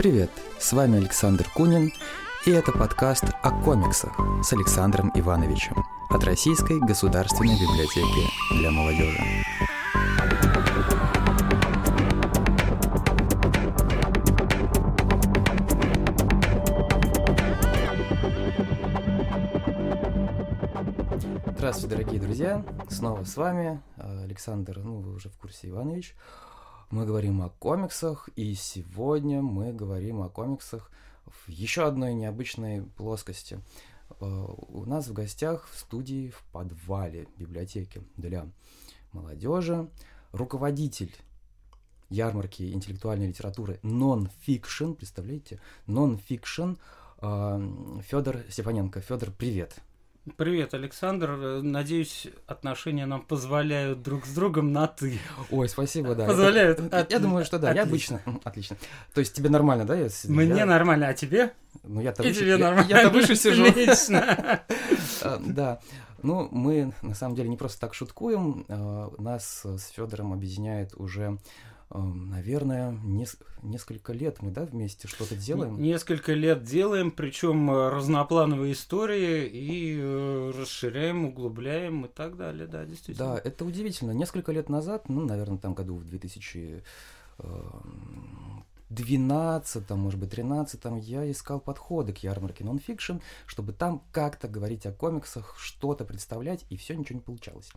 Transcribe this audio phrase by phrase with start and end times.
[0.00, 1.92] Привет, с вами Александр Кунин,
[2.46, 5.76] и это подкаст о комиксах с Александром Ивановичем
[6.08, 9.20] от Российской государственной библиотеки для молодежи.
[21.44, 22.64] Здравствуйте, дорогие друзья!
[22.88, 26.16] Снова с вами Александр, ну вы уже в курсе Иванович.
[26.90, 30.90] Мы говорим о комиксах, и сегодня мы говорим о комиксах
[31.24, 33.60] в еще одной необычной плоскости.
[34.20, 38.48] Э, у нас в гостях в студии в подвале библиотеки для
[39.12, 39.88] молодежи
[40.32, 41.14] руководитель
[42.08, 46.76] ярмарки интеллектуальной литературы Non-Fiction, представляете, Non-Fiction
[47.22, 49.00] э, Федор Степаненко.
[49.00, 49.80] Федор, привет.
[50.36, 51.62] Привет, Александр.
[51.62, 55.18] Надеюсь, отношения нам позволяют друг с другом на ты.
[55.50, 56.26] Ой, спасибо, да.
[56.26, 56.78] Позволяют.
[56.78, 57.10] Это, от...
[57.10, 57.70] Я думаю, что да.
[57.70, 58.20] Отлично.
[58.26, 58.40] Я обычно.
[58.44, 58.76] Отлично.
[59.14, 59.96] То есть тебе нормально, да?
[59.96, 60.66] Если Мне я...
[60.66, 61.54] нормально, а тебе?
[61.84, 62.40] Ну я-то выше.
[62.40, 62.88] тебе нормально.
[62.88, 63.66] Я-то выше сижу.
[63.66, 64.62] Отлично.
[65.22, 65.80] А, да.
[66.22, 68.66] Ну, мы на самом деле не просто так шуткуем.
[68.68, 71.38] А, нас с Федором объединяет уже
[71.98, 75.80] наверное, нес- несколько лет мы, да, вместе что-то делаем?
[75.80, 82.84] Несколько лет делаем, причем э, разноплановые истории и э, расширяем, углубляем и так далее, да,
[82.84, 83.34] действительно.
[83.34, 84.12] Да, это удивительно.
[84.12, 86.84] Несколько лет назад, ну, наверное, там году в 2000
[88.90, 94.92] 12, может быть, 13 я искал подходы к ярмарке нонфикшн, чтобы там как-то говорить о
[94.92, 97.70] комиксах, что-то представлять, и все ничего не получалось.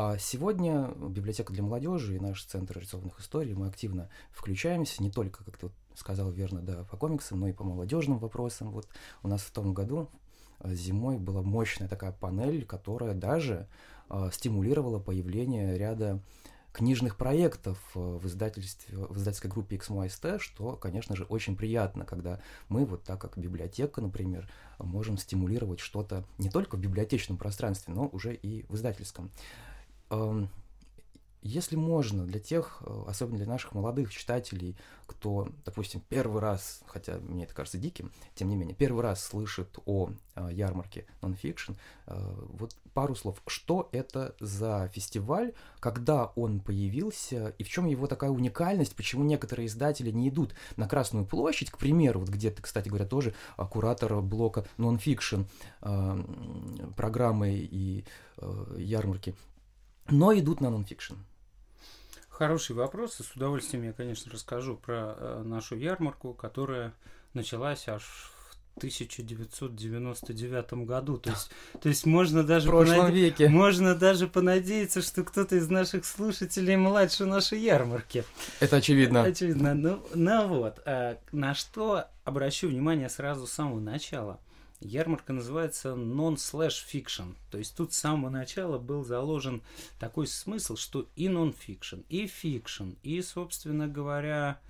[0.00, 5.42] А сегодня библиотека для молодежи и наш центр рисованных историй мы активно включаемся не только,
[5.42, 8.70] как ты сказал верно, да, по комиксам, но и по молодежным вопросам.
[8.70, 8.86] Вот
[9.24, 10.08] у нас в том году
[10.60, 13.66] э, зимой была мощная такая панель, которая даже
[14.08, 16.22] э, стимулировала появление ряда
[16.72, 22.40] книжных проектов э, в, издательстве, в издательской группе XMOST, что, конечно же, очень приятно, когда
[22.68, 28.06] мы, вот так как библиотека, например, можем стимулировать что-то не только в библиотечном пространстве, но
[28.06, 29.32] уже и в издательском.
[31.42, 34.76] Если можно, для тех, э, особенно для наших молодых читателей,
[35.06, 39.78] кто, допустим, первый раз, хотя мне это кажется диким, тем не менее, первый раз слышит
[39.86, 41.74] о э, ярмарке нонфикшн,
[42.06, 43.40] э, вот пару слов.
[43.46, 49.68] Что это за фестиваль, когда он появился, и в чем его такая уникальность, почему некоторые
[49.68, 54.20] издатели не идут на Красную площадь, к примеру, вот где ты, кстати говоря, тоже куратор
[54.20, 55.42] блока нонфикшн
[56.96, 58.04] программы и
[58.76, 59.34] ярмарки
[60.10, 61.14] но идут на нонфикшн.
[62.28, 66.94] Хороший вопрос, и с удовольствием я, конечно, расскажу про э, нашу ярмарку, которая
[67.34, 71.16] началась аж в 1999 году.
[71.16, 73.12] То есть, то есть можно даже в понаде...
[73.12, 73.48] веке.
[73.48, 78.22] можно даже понадеяться, что кто-то из наших слушателей младше нашей ярмарки.
[78.60, 79.24] Это очевидно.
[79.24, 79.74] Очевидно.
[79.74, 84.38] Ну, ну вот, а, на что обращу внимание сразу с самого начала.
[84.80, 87.34] Ярмарка называется non-slash fiction.
[87.50, 89.62] То есть тут с самого начала был заложен
[89.98, 94.60] такой смысл, что и non-fiction, и fiction, и, собственно говоря,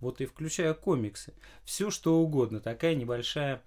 [0.00, 3.62] вот и включая комиксы, все что угодно, такая небольшая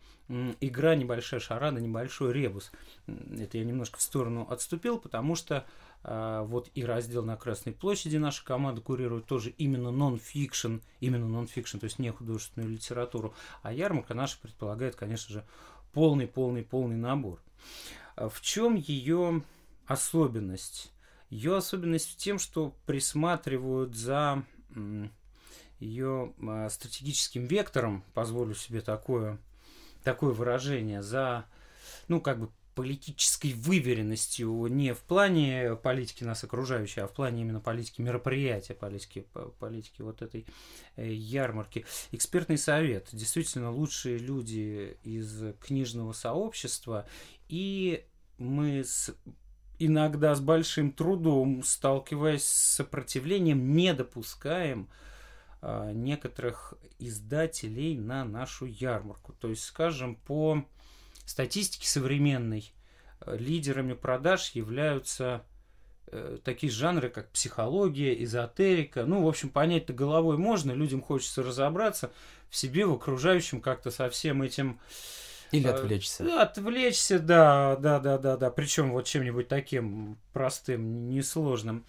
[0.61, 2.71] игра, небольшая шарада, небольшой ребус.
[3.07, 5.65] Это я немножко в сторону отступил, потому что
[6.03, 11.79] а, вот и раздел на Красной площади наша команда курирует тоже именно нон-фикшн, именно нон-фикшн,
[11.79, 15.45] то есть не художественную литературу, а ярмарка наша предполагает, конечно же,
[15.93, 17.41] полный, полный, полный набор.
[18.15, 19.43] А в чем ее
[19.85, 20.91] особенность?
[21.29, 24.43] Ее особенность в том, что присматривают за
[25.79, 29.39] ее а, стратегическим вектором, позволю себе такое,
[30.03, 31.45] такое выражение, за,
[32.07, 37.59] ну, как бы политической выверенностью не в плане политики нас окружающей, а в плане именно
[37.59, 39.25] политики мероприятия, политики,
[39.59, 40.45] политики вот этой
[40.95, 41.85] э, ярмарки.
[42.11, 43.09] Экспертный совет.
[43.11, 47.05] Действительно лучшие люди из книжного сообщества.
[47.49, 48.05] И
[48.37, 49.13] мы с
[49.85, 54.87] иногда с большим трудом, сталкиваясь с сопротивлением, не допускаем
[55.61, 59.33] а, некоторых издателей на нашу ярмарку.
[59.33, 60.63] То есть, скажем, по
[61.31, 62.71] статистики современной
[63.21, 65.43] э, лидерами продаж являются
[66.07, 69.05] э, такие жанры, как психология, эзотерика.
[69.05, 72.11] Ну, в общем, понять-то головой можно, людям хочется разобраться
[72.49, 74.79] в себе, в окружающем как-то со всем этим...
[75.51, 76.23] Или э, отвлечься.
[76.25, 78.51] Э, отвлечься, да, да, да, да, да.
[78.51, 81.85] Причем вот чем-нибудь таким простым, несложным.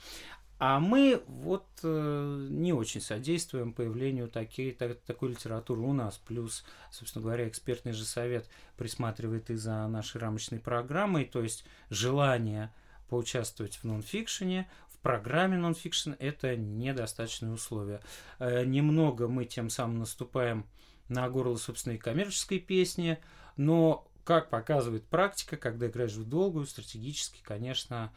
[0.64, 6.18] А мы вот э, не очень содействуем появлению такие, так, такой литературы у нас.
[6.18, 12.72] Плюс, собственно говоря, экспертный же совет присматривает и за нашей рамочной программой, то есть желание
[13.08, 18.00] поучаствовать в нонфикшене, в программе нонфикшн это недостаточные условия.
[18.38, 20.64] Э, немного мы тем самым наступаем
[21.08, 23.18] на горло собственной коммерческой песни,
[23.56, 28.12] но, как показывает практика, когда играешь в долгую, стратегически, конечно, а,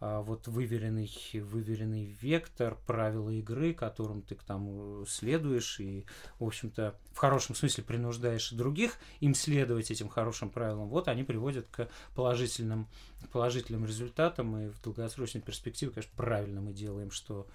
[0.00, 6.06] вот выверенный, выверенный вектор, правила игры, которым ты там э, следуешь и,
[6.38, 11.66] в общем-то, в хорошем смысле принуждаешь других им следовать этим хорошим правилам, вот они приводят
[11.70, 12.86] к положительным,
[13.32, 17.48] положительным результатам, и в долгосрочной перспективе, конечно, правильно мы делаем, что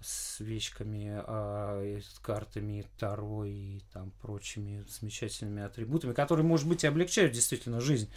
[0.00, 6.86] с вещками, а, с картами Таро и там прочими замечательными атрибутами, которые, может быть, и
[6.86, 8.10] облегчают действительно жизнь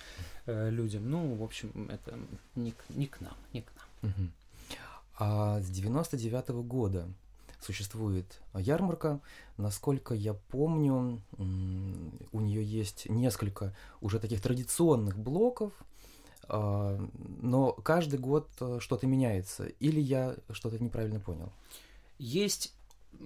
[0.46, 1.10] э, людям.
[1.10, 2.18] Ну, в общем, это
[2.56, 3.72] не, не к нам, не к
[4.02, 4.32] нам.
[5.16, 7.08] А с 99 года
[7.62, 9.22] существует ярмарка.
[9.58, 15.72] Насколько я помню, у нее есть несколько уже таких традиционных блоков,
[16.50, 19.66] но каждый год э, что-то меняется.
[19.80, 21.52] Или я что-то неправильно понял?
[22.18, 22.74] Есть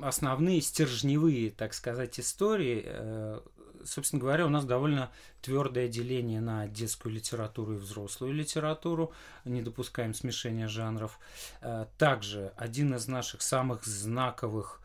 [0.02, 2.84] основные стержневые, так сказать, истории.
[2.86, 3.40] Э,
[3.86, 5.12] Собственно говоря, у нас довольно
[5.42, 9.14] твердое деление на детскую литературу и взрослую литературу.
[9.46, 11.20] Не допускаем смешения жанров.
[11.62, 14.82] Э, Также один из наших самых знаковых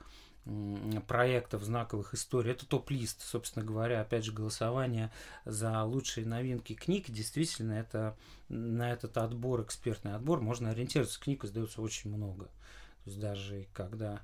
[1.07, 2.53] проектов, знаковых историй.
[2.53, 5.13] Это топ-лист, собственно говоря, опять же, голосование
[5.45, 7.11] за лучшие новинки книг.
[7.11, 8.17] Действительно, это
[8.49, 11.21] на этот отбор, экспертный отбор, можно ориентироваться.
[11.21, 12.47] Книг издается очень много.
[12.47, 14.21] То есть даже когда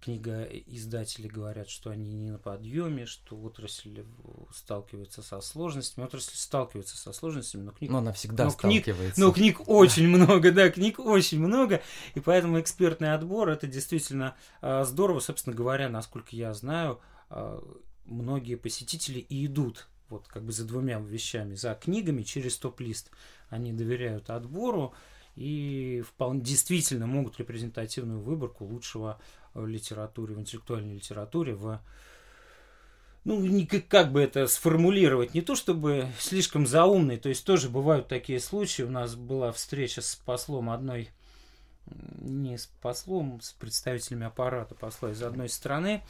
[0.00, 6.04] книга издатели говорят, что они не на подъеме, что отрасль в- сталкивается со сложностями.
[6.06, 9.20] Отрасль сталкивается со сложностями, но книг Но она всегда но книг- сталкивается.
[9.20, 11.82] но книг очень много, да, книг очень много,
[12.14, 17.00] и поэтому экспертный отбор это действительно а, здорово, собственно говоря, насколько я знаю,
[17.30, 17.62] а,
[18.04, 23.10] многие посетители и идут вот как бы за двумя вещами, за книгами через топ-лист.
[23.50, 24.94] Они доверяют отбору
[25.36, 29.20] и вполне действительно могут репрезентативную выборку лучшего
[29.54, 31.80] в литературе, в интеллектуальной литературе, в
[33.24, 38.08] ну, не как, бы это сформулировать, не то чтобы слишком заумный, то есть тоже бывают
[38.08, 38.82] такие случаи.
[38.82, 41.10] У нас была встреча с послом одной,
[42.20, 46.02] не с послом, с представителями аппарата посла из одной страны,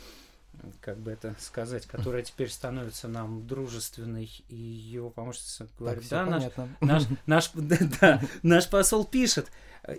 [0.80, 6.16] как бы это сказать, которая теперь становится нам дружественной, и его помощница Так, говорит, всё
[6.16, 6.76] да, наш, понятно.
[6.80, 9.50] наш, наш, да, да, наш посол пишет,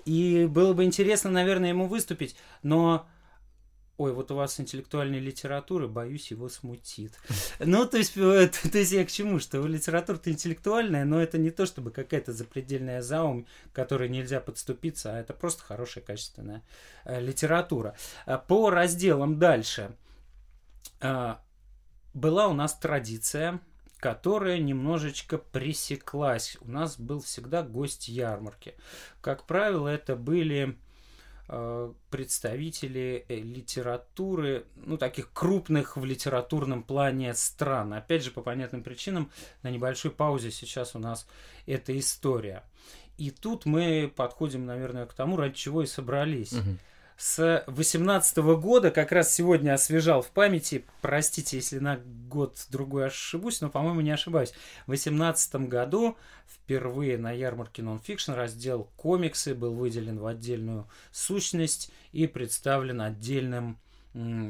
[0.05, 3.07] и было бы интересно, наверное, ему выступить, но
[3.99, 7.19] Ой, вот у вас интеллектуальная литература, боюсь, его смутит.
[7.59, 11.51] Ну, то есть, э, то есть я к чему, что литература-то интеллектуальная, но это не
[11.51, 16.63] то, чтобы какая-то запредельная заум, к которой нельзя подступиться, а это просто хорошая, качественная
[17.03, 17.93] э, литература.
[18.25, 19.91] А По разделам дальше.
[21.01, 21.41] А,
[22.13, 23.59] Была у нас традиция,
[23.97, 26.57] которая немножечко пресеклась.
[26.61, 28.75] У нас был всегда гость ярмарки.
[29.19, 30.88] Как правило, это были э,
[32.11, 37.93] представители э, литературы, ну, таких крупных в литературном плане стран.
[37.93, 39.31] Опять же, по понятным причинам,
[39.63, 41.27] на небольшой паузе сейчас у нас
[41.65, 42.63] эта история.
[43.17, 46.53] И тут мы подходим, наверное, к тому, ради чего и собрались.
[46.53, 46.79] Мгм.
[47.19, 51.99] С 18 года, как раз сегодня освежал в памяти, простите, если на
[52.29, 54.53] год-другой ошибусь, но, по-моему, не ошибаюсь.
[54.87, 56.15] В 18 году
[56.47, 63.77] впервые на ярмарке Nonfiction раздел комиксы был выделен в отдельную сущность и представлен отдельным,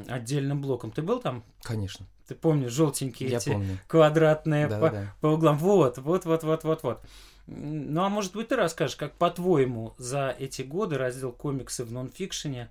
[0.06, 0.92] отдельным блоком.
[0.92, 1.42] Ты был там?
[1.64, 3.78] Конечно, Ты помнишь, желтенькие я эти помню.
[3.88, 5.14] квадратные Да, по, да.
[5.20, 5.58] по углам.
[5.58, 7.02] Вот, вот, вот, вот, вот, вот.
[7.46, 12.70] Ну, а может быть, ты расскажешь, как по-твоему за эти годы раздел комиксы в нонфикшене,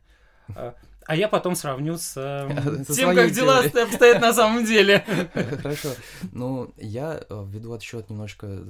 [0.55, 3.83] а, а я потом сравню с э, тем, как дела теорией.
[3.83, 5.03] обстоят на самом деле.
[5.33, 5.89] Хорошо.
[6.31, 8.63] Ну, я э, введу отсчет немножко э,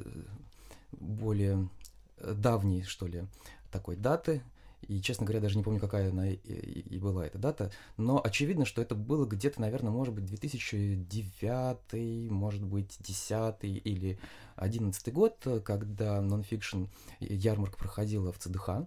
[0.91, 1.69] более
[2.17, 3.25] э, давней, что ли,
[3.71, 4.41] такой даты.
[4.89, 7.71] И, честно говоря, даже не помню, какая она и, и- и была эта дата.
[7.95, 14.17] Но очевидно, что это было где-то, наверное, может быть, 2009, может быть, 10 или
[14.55, 16.85] 11 год, э, когда нонфикшн
[17.19, 18.85] ярмарка проходила в ЦДХ э,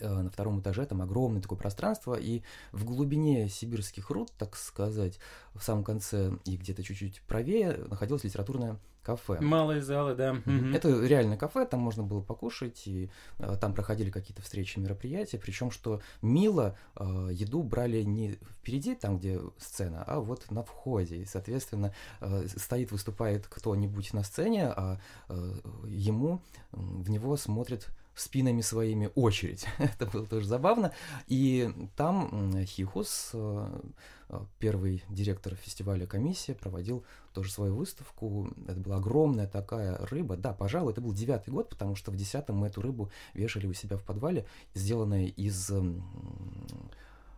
[0.00, 5.18] на втором этаже, там огромное такое пространство, и в глубине сибирских руд, так сказать,
[5.54, 9.40] в самом конце и где-то чуть-чуть правее находилось литературное кафе.
[9.40, 10.36] Малые залы, да.
[10.74, 15.70] Это реальное кафе, там можно было покушать, и э, там проходили какие-то встречи, мероприятия, причем
[15.70, 21.24] что мило э, еду брали не впереди, там, где сцена, а вот на входе, и,
[21.24, 25.54] соответственно, э, стоит, выступает кто-нибудь на сцене, а э,
[25.86, 29.66] ему, в него смотрят спинами своими очередь.
[29.78, 30.92] Это было тоже забавно.
[31.28, 33.80] И там Хихус, э,
[34.28, 38.50] э, первый директор фестиваля комиссия, проводил тоже свою выставку.
[38.66, 40.36] Это была огромная такая рыба.
[40.36, 43.72] Да, пожалуй, это был девятый год, потому что в десятом мы эту рыбу вешали у
[43.72, 45.70] себя в подвале, сделанная из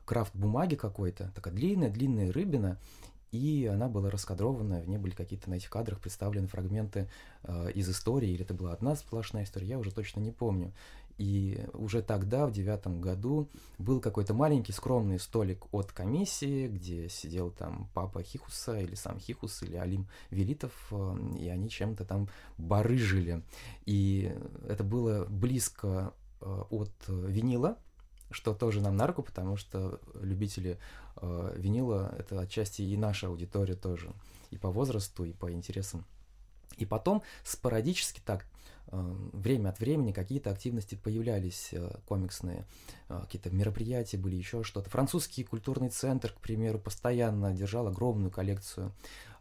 [0.04, 2.78] крафт-бумаги какой-то, такая длинная-длинная рыбина,
[3.34, 7.08] и она была раскадрована, в ней были какие-то на этих кадрах представлены фрагменты
[7.42, 10.72] э, из истории, или это была одна сплошная история, я уже точно не помню.
[11.18, 13.48] И уже тогда, в девятом году,
[13.78, 19.64] был какой-то маленький скромный столик от комиссии, где сидел там папа Хихуса, или сам Хихус,
[19.64, 23.42] или Алим Велитов, э, и они чем-то там барыжили.
[23.84, 24.32] И
[24.68, 27.78] это было близко э, от винила,
[28.31, 30.78] что тоже нам на руку, потому что любители
[31.16, 34.12] э, винила это отчасти и наша аудитория тоже,
[34.50, 36.04] и по возрасту, и по интересам.
[36.76, 38.47] И потом спорадически так
[38.95, 42.64] Э, время от времени какие-то активности появлялись э, комиксные,
[43.09, 44.90] э, какие-то мероприятия были, еще что-то.
[44.90, 48.93] Французский культурный центр, к примеру, постоянно держал огромную коллекцию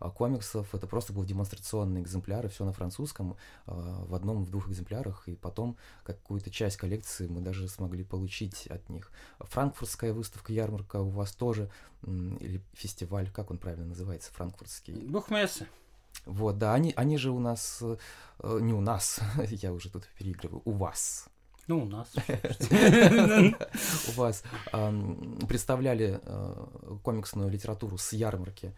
[0.09, 0.73] комиксов.
[0.73, 5.35] Это просто был демонстрационный экземпляр, и все на французском, в одном, в двух экземплярах, и
[5.35, 9.11] потом какую-то часть коллекции мы даже смогли получить от них.
[9.39, 11.69] Франкфуртская выставка, ярмарка у вас тоже,
[12.05, 14.93] или фестиваль, как он правильно называется, франкфуртский?
[14.93, 15.67] Бухмессы.
[16.25, 19.19] Вот, да, они, они же у нас, э, не у нас,
[19.49, 21.27] я уже тут переигрываю, у вас.
[21.67, 22.13] Ну, у нас.
[24.09, 24.43] У вас
[25.47, 26.65] представляли э,
[27.03, 28.73] комиксную литературу с ярмарки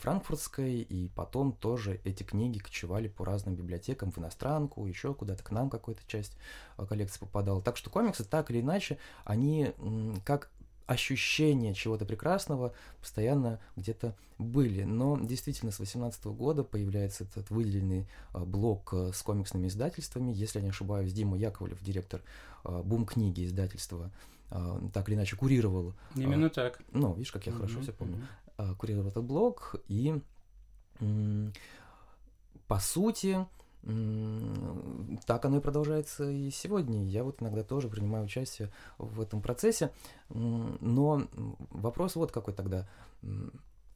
[0.00, 5.50] франкфуртской, и потом тоже эти книги кочевали по разным библиотекам, в иностранку, еще куда-то к
[5.50, 6.36] нам какая-то часть
[6.76, 7.62] э, коллекции попадала.
[7.62, 9.72] Так что комиксы, так или иначе, они
[10.24, 10.50] как
[10.88, 14.84] ощущения чего-то прекрасного постоянно где-то были.
[14.84, 20.32] Но действительно с 2018 года появляется этот выделенный а, блок а, с комиксными издательствами.
[20.32, 22.22] Если я не ошибаюсь, Дима Яковлев, директор
[22.64, 24.10] Бум книги издательства,
[24.50, 25.94] так или иначе курировал.
[26.16, 26.80] Именно так.
[26.92, 28.26] Ну, видишь, как я хорошо все помню.
[28.78, 29.76] Курировал этот блок.
[29.86, 30.20] И
[32.66, 33.46] по сути,
[35.26, 37.04] так оно и продолжается и сегодня.
[37.04, 39.92] Я вот иногда тоже принимаю участие в этом процессе.
[40.28, 41.28] Но
[41.70, 42.88] вопрос вот какой тогда.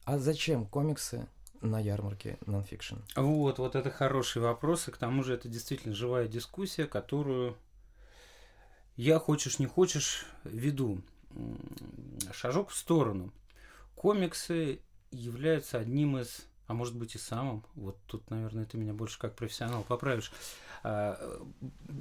[0.05, 1.27] А зачем комиксы
[1.61, 2.97] на ярмарке нонфикшн?
[3.17, 7.57] Вот, вот это хороший вопрос, и к тому же это действительно живая дискуссия, которую
[8.97, 11.03] я, хочешь не хочешь, веду.
[12.33, 13.33] Шажок в сторону.
[14.03, 14.81] Комиксы
[15.13, 17.65] являются одним из а может быть и самым.
[17.75, 20.33] Вот тут, наверное, ты меня больше как профессионал поправишь.
[20.83, 21.41] А,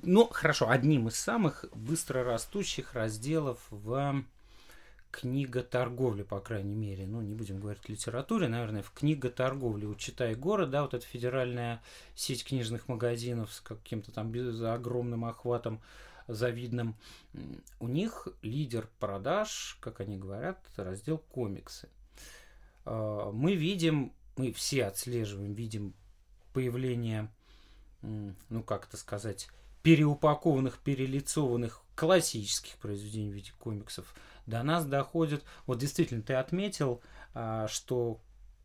[0.02, 4.24] ну, хорошо, одним из самых быстро растущих разделов в
[5.12, 7.06] книга торговли, по крайней мере.
[7.06, 9.86] Ну, не будем говорить литературе, наверное, в книга торговли.
[9.86, 11.82] У «Читай город», да, вот эта федеральная
[12.16, 14.34] сеть книжных магазинов с каким-то там
[14.66, 15.82] огромным охватом
[16.28, 16.96] завидным.
[17.80, 21.90] У них лидер продаж, как они говорят, раздел комиксы.
[22.86, 25.94] А, мы видим мы все отслеживаем, видим
[26.54, 27.30] появление,
[28.02, 29.48] ну как это сказать,
[29.84, 34.16] переупакованных, перелицованных классических произведений в виде комиксов.
[34.48, 37.00] До нас доходит, вот действительно, ты отметил,
[37.36, 38.20] а, что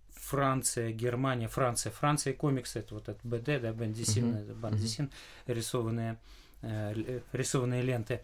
[0.09, 4.55] Франция, Германия, Франция, Франция и комиксы, это вот это БД, да, Бандисин, uh-huh.
[4.55, 5.05] Бандисин,
[5.47, 5.53] uh-huh.
[5.53, 6.19] рисованные,
[6.63, 8.23] э, рисованные ленты.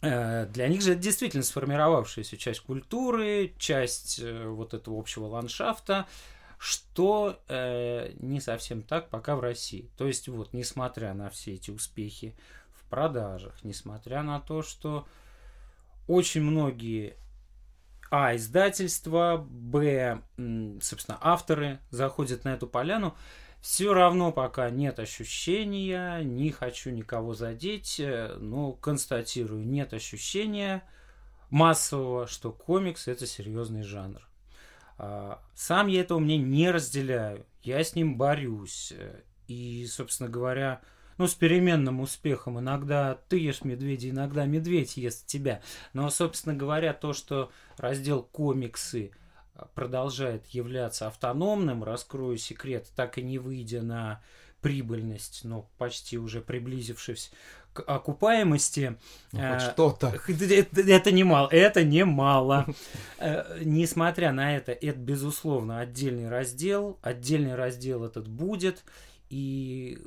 [0.00, 6.06] Э, для них же это действительно сформировавшаяся часть культуры, часть э, вот этого общего ландшафта,
[6.58, 9.90] что э, не совсем так пока в России.
[9.98, 12.36] То есть вот, несмотря на все эти успехи
[12.94, 15.04] продажах, несмотря на то, что
[16.06, 17.16] очень многие
[18.08, 18.36] а.
[18.36, 20.22] издательства, б.
[20.80, 23.16] собственно, авторы заходят на эту поляну,
[23.60, 30.84] все равно пока нет ощущения, не хочу никого задеть, э, но констатирую, нет ощущения
[31.50, 34.20] массового, что комикс это серьезный жанр.
[34.98, 37.44] А, сам я этого мне не разделяю.
[37.64, 38.92] Я с ним борюсь.
[39.48, 40.80] И, собственно говоря,
[41.18, 42.58] ну, с переменным успехом.
[42.58, 45.62] Иногда ты ешь медведя, иногда медведь ест тебя.
[45.92, 49.12] Но, собственно говоря, то, что раздел комиксы
[49.74, 54.20] продолжает являться автономным, раскрою секрет, так и не выйдя на
[54.60, 57.30] прибыльность, но почти уже приблизившись
[57.74, 58.96] к окупаемости.
[59.32, 60.14] Ну, э, что-то.
[60.28, 61.48] Это, это немало.
[61.50, 62.66] Это немало.
[63.18, 66.98] Э, несмотря на это, это, безусловно, отдельный раздел.
[67.02, 68.84] Отдельный раздел этот будет.
[69.28, 69.98] И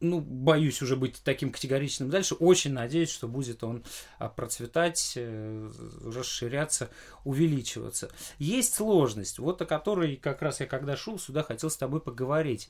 [0.00, 2.34] ну, боюсь уже быть таким категоричным дальше.
[2.34, 3.84] Очень надеюсь, что будет он
[4.18, 5.70] а, процветать, э,
[6.04, 6.90] расширяться,
[7.24, 8.10] увеличиваться.
[8.38, 12.68] Есть сложность, вот о которой как раз я когда шел сюда, хотел с тобой поговорить.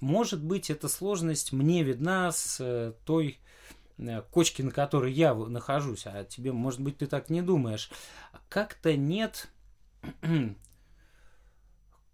[0.00, 3.38] Может быть, эта сложность мне видна с э, той
[3.98, 7.90] э, кочки, на которой я нахожусь, а тебе, может быть, ты так не думаешь.
[8.48, 9.48] Как-то нет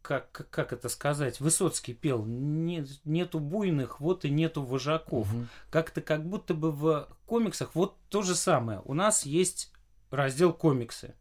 [0.03, 5.33] как, как это сказать, Высоцкий пел, нет, нету буйных, вот и нету вожаков.
[5.33, 5.47] Угу.
[5.71, 8.83] Как-то как будто бы в комиксах вот то же самое.
[8.85, 9.73] У нас есть
[10.11, 11.15] раздел комиксы.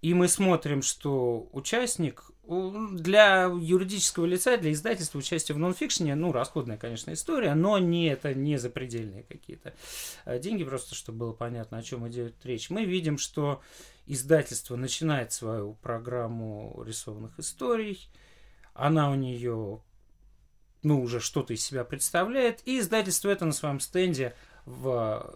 [0.00, 6.78] И мы смотрим, что участник для юридического лица, для издательства участие в нонфикшене, ну, расходная,
[6.78, 9.74] конечно, история, но не это не запредельные какие-то
[10.24, 12.70] э, деньги, просто чтобы было понятно, о чем идет речь.
[12.70, 13.60] Мы видим, что
[14.08, 18.08] издательство начинает свою программу рисованных историй,
[18.74, 19.82] она у нее,
[20.82, 24.34] ну, уже что-то из себя представляет, и издательство это на своем стенде
[24.64, 25.34] в,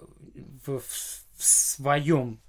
[0.66, 2.40] в, в своем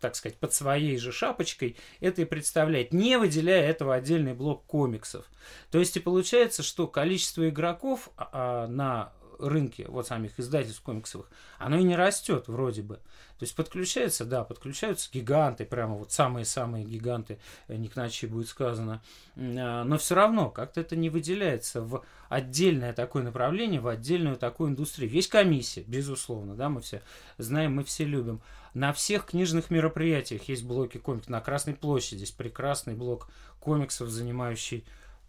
[0.00, 5.24] так сказать, под своей же шапочкой это и представляет, не выделяя этого отдельный блок комиксов.
[5.70, 9.12] То есть и получается, что количество игроков а, на
[9.42, 12.96] рынке вот самих издательств комиксовых, оно и не растет вроде бы.
[13.38, 18.48] То есть подключаются, да, подключаются гиганты, прямо вот самые-самые гиганты, э, не к ночи будет
[18.48, 19.02] сказано,
[19.36, 24.70] а, но все равно как-то это не выделяется в отдельное такое направление, в отдельную такую
[24.70, 25.10] индустрию.
[25.10, 27.02] Есть комиссия, безусловно, да, мы все
[27.38, 28.40] знаем, мы все любим.
[28.74, 31.30] На всех книжных мероприятиях есть блоки комиксов.
[31.30, 33.28] На Красной площади есть прекрасный блок
[33.60, 34.84] комиксов, занимающий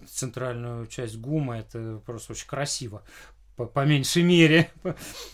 [0.08, 1.60] центральную часть ГУМа.
[1.60, 3.03] Это просто очень красиво
[3.55, 4.72] по, по меньшей мере.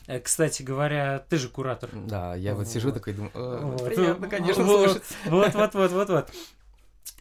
[0.08, 1.90] Э, кстати говоря, ты же куратор.
[1.94, 3.86] Да, я вот, вот сижу такой думаю, вот.
[3.86, 5.04] приятно, конечно, вот, слушать.
[5.26, 6.30] Вот, вот, вот, вот, вот.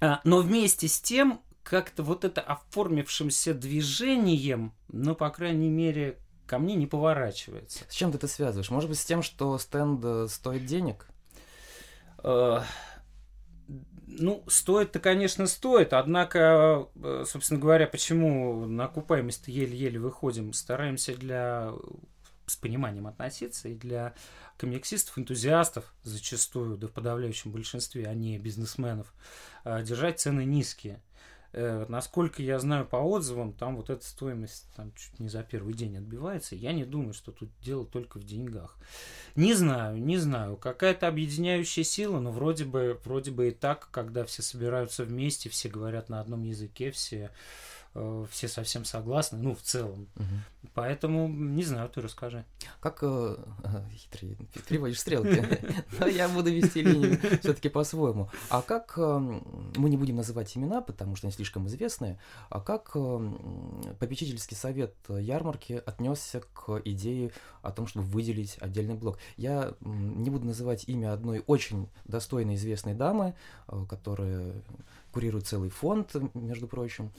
[0.01, 6.59] А, но вместе с тем, как-то вот это оформившимся движением, ну, по крайней мере, ко
[6.59, 7.81] мне не поворачивается.
[7.89, 8.71] С чем ты это связываешь?
[8.71, 11.07] Может быть, с тем, что стенд э, стоит денег?
[14.11, 21.73] Ну, стоит-то, конечно, стоит, однако, э, собственно говоря, почему на окупаемость еле-еле выходим, стараемся для
[22.47, 24.15] с пониманием относиться и для
[24.59, 29.13] комиксистов, энтузиастов зачастую, да в подавляющем большинстве, а не бизнесменов,
[29.65, 31.03] э, держать цены низкие.
[31.53, 35.73] Э, насколько я знаю по отзывам, там вот эта стоимость там чуть не за первый
[35.73, 36.55] день отбивается.
[36.55, 38.77] Я не думаю, что тут дело только в деньгах.
[39.35, 40.57] Не знаю, не знаю.
[40.57, 45.69] Какая-то объединяющая сила, но вроде бы, вроде бы и так, когда все собираются вместе, все
[45.71, 47.31] говорят на одном языке, все
[47.95, 50.09] Э, все совсем согласны, ну, в целом.
[50.17, 50.25] Угу.
[50.75, 52.45] Поэтому, не знаю, ты расскажи.
[52.81, 53.37] Как э,
[53.93, 54.37] хитрый,
[54.69, 55.45] переводишь стрелки,
[55.99, 58.29] но я буду вести линию все-таки по-своему.
[58.51, 62.19] А как, э, мы не будем называть имена, потому что они слишком известные,
[62.51, 63.33] а как э,
[63.99, 69.19] попечительский совет ярмарки отнесся к идее о том, чтобы выделить отдельный блок?
[69.37, 73.35] Я не буду называть имя одной очень достойной известной дамы,
[73.89, 74.63] которая
[75.13, 77.11] курирует целый фонд, между прочим,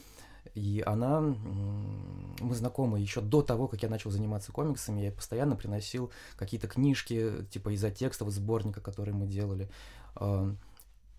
[0.54, 6.10] и она, мы знакомы еще до того, как я начал заниматься комиксами, я постоянно приносил
[6.36, 9.68] какие-то книжки, типа из-за текстов сборника, которые мы делали.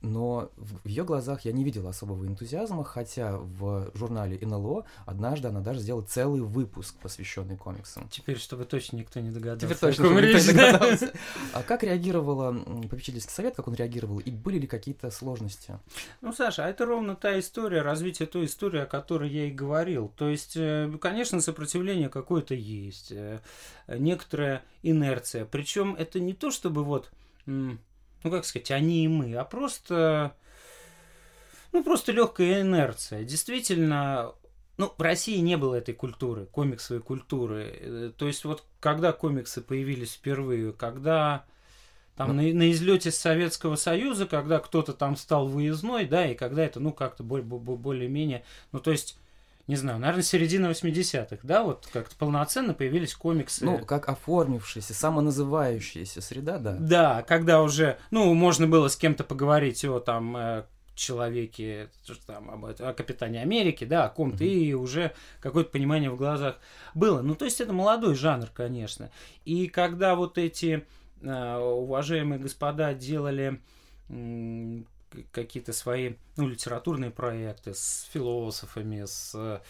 [0.02, 5.62] Но в ее глазах я не видел особого энтузиазма, хотя в журнале НЛО однажды она
[5.62, 8.10] даже сделала целый выпуск, посвященный комиксам.
[8.10, 9.68] Теперь, чтобы точно никто не догадался.
[9.68, 11.14] Теперь точно, чтобы никто не догадался.
[11.54, 12.52] А как реагировала
[12.90, 15.80] попечительский совет, как он реагировал, и были ли какие-то сложности?
[16.22, 20.12] Ну, Саша, а это ровно та история, развитие той истории, о которой я и говорил.
[20.16, 23.40] То есть, э, конечно, сопротивление какое-то есть, э,
[23.88, 25.46] некоторая инерция.
[25.46, 27.12] Причем это не то, чтобы вот
[28.24, 30.36] ну как сказать, они и мы, а просто,
[31.72, 33.24] ну просто легкая инерция.
[33.24, 34.34] Действительно,
[34.78, 37.78] ну, в России не было этой культуры, комиксовой культуры.
[37.80, 41.46] Э, то есть вот когда комиксы появились впервые, когда
[42.16, 42.42] там ну.
[42.42, 46.94] на, на излете Советского Союза, когда кто-то там стал выездной, да, и когда это, ну,
[46.94, 49.18] как-то более-менее, ну, то есть
[49.72, 53.64] не знаю, наверное, середина 80-х, да, вот как-то полноценно появились комиксы.
[53.64, 56.76] Ну, как оформившаяся, самоназывающаяся среда, да.
[56.78, 61.88] Да, когда уже, ну, можно было с кем-то поговорить о там э, человеке,
[62.28, 64.50] там, об, о капитане Америки, да, о ком-то, mm-hmm.
[64.50, 66.60] и уже какое-то понимание в глазах
[66.94, 67.22] было.
[67.22, 69.10] Ну, то есть это молодой жанр, конечно.
[69.46, 70.86] И когда вот эти
[71.22, 73.62] э, уважаемые господа делали
[75.32, 79.62] какие-то свои ну, литературные проекты с философами, с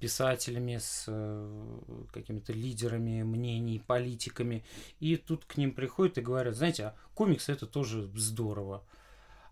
[0.00, 1.78] писателями, с э,
[2.12, 4.64] какими-то лидерами мнений, политиками.
[4.98, 8.82] И тут к ним приходят и говорят, знаете, а комиксы это тоже здорово.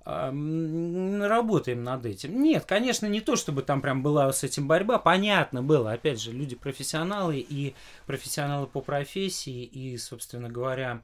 [0.05, 2.43] работаем над этим.
[2.43, 4.99] Нет, конечно, не то, чтобы там прям была с этим борьба.
[4.99, 7.75] Понятно было, опять же, люди профессионалы и
[8.07, 11.03] профессионалы по профессии, и, собственно говоря,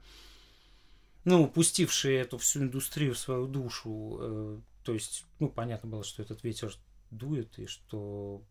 [1.25, 4.19] ну, пустившие эту всю индустрию в свою душу.
[4.21, 6.75] Э, то есть, ну, понятно было, что этот ветер
[7.11, 8.43] дует, и что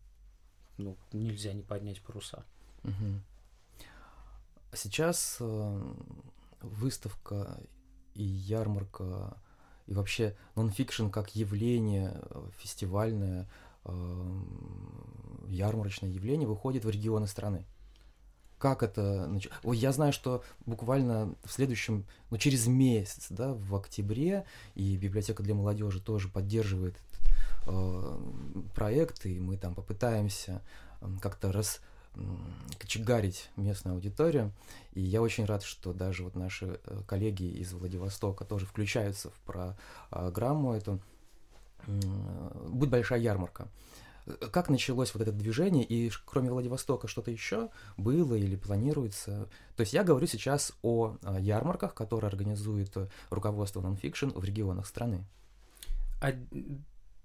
[0.78, 2.44] ну, нельзя не поднять паруса.
[2.82, 3.20] Угу.
[4.72, 5.94] Сейчас э,
[6.60, 7.60] выставка
[8.14, 9.36] и ярмарка
[9.86, 13.48] и вообще нонфикшн как явление э, фестивальное,
[13.84, 14.42] э,
[15.48, 17.66] ярмарочное явление выходит в регионы страны.
[18.64, 19.30] Как это?
[19.62, 25.42] Ой, я знаю, что буквально в следующем, ну через месяц, да, в октябре, и библиотека
[25.42, 27.28] для молодежи тоже поддерживает этот
[27.66, 28.18] э,
[28.74, 30.62] проект, и мы там попытаемся
[31.02, 31.82] э, как-то раз
[32.78, 34.50] кочегарить местную аудиторию.
[34.94, 39.40] И я очень рад, что даже вот наши э, коллеги из Владивостока тоже включаются в
[40.10, 41.00] программу эту.
[41.86, 43.68] Будет большая ярмарка.
[44.52, 49.48] Как началось вот это движение, и кроме Владивостока что-то еще было или планируется?
[49.76, 54.86] То есть я говорю сейчас о а, ярмарках, которые организует э, руководство Nonfiction в регионах
[54.86, 55.24] страны.
[56.22, 56.32] А,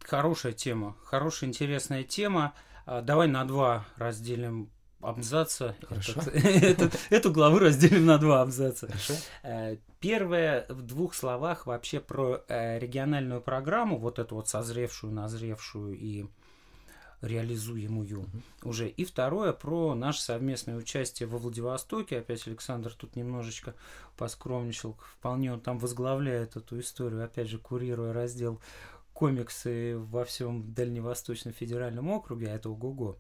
[0.04, 2.54] хорошая тема, хорошая, интересная тема.
[2.86, 4.70] А, давай на два разделим
[5.02, 5.76] абзаца.
[5.88, 6.20] Хорошо.
[6.34, 8.88] Этот, эту главу разделим на два абзаца.
[8.88, 9.14] Хорошо.
[9.44, 15.98] Э, первое в двух словах вообще про э, региональную программу, вот эту вот созревшую, назревшую
[15.98, 16.26] и
[17.22, 18.42] реализуемую mm-hmm.
[18.64, 18.90] уже.
[18.90, 22.20] И второе про наше совместное участие во Владивостоке.
[22.20, 23.76] Опять Александр тут немножечко
[24.18, 24.98] поскромничал.
[25.18, 28.62] Вполне он там возглавляет эту историю, опять же, курируя раздел
[29.14, 33.18] комиксы во всем Дальневосточном федеральном округе, а это ого-го.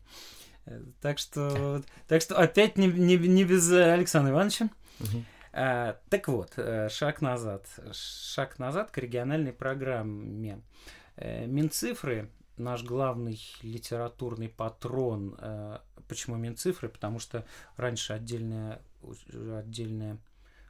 [0.66, 4.70] Э, так что, так что опять не, не, не без Александра Ивановича.
[5.52, 7.66] А, так вот, э, шаг назад.
[7.92, 10.62] Шаг назад к региональной программе.
[11.18, 15.38] Э, Минцифры, наш главный литературный патрон.
[16.08, 16.90] Почему Минцифры?
[16.90, 17.46] Потому что
[17.78, 18.82] раньше отдельная,
[19.58, 20.18] отдельная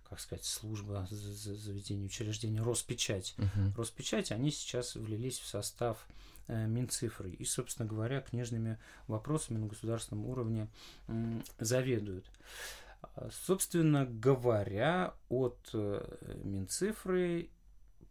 [0.10, 3.36] как сказать, служба заведения учреждения Роспечать.
[3.38, 3.76] Uh-huh.
[3.78, 6.08] Роспечать, они сейчас влились в состав
[6.50, 10.68] Э, Минцифры и, собственно говоря, книжными вопросами на государственном уровне
[11.60, 12.26] заведуют.
[13.04, 17.52] А, собственно говоря, от э, Минцифры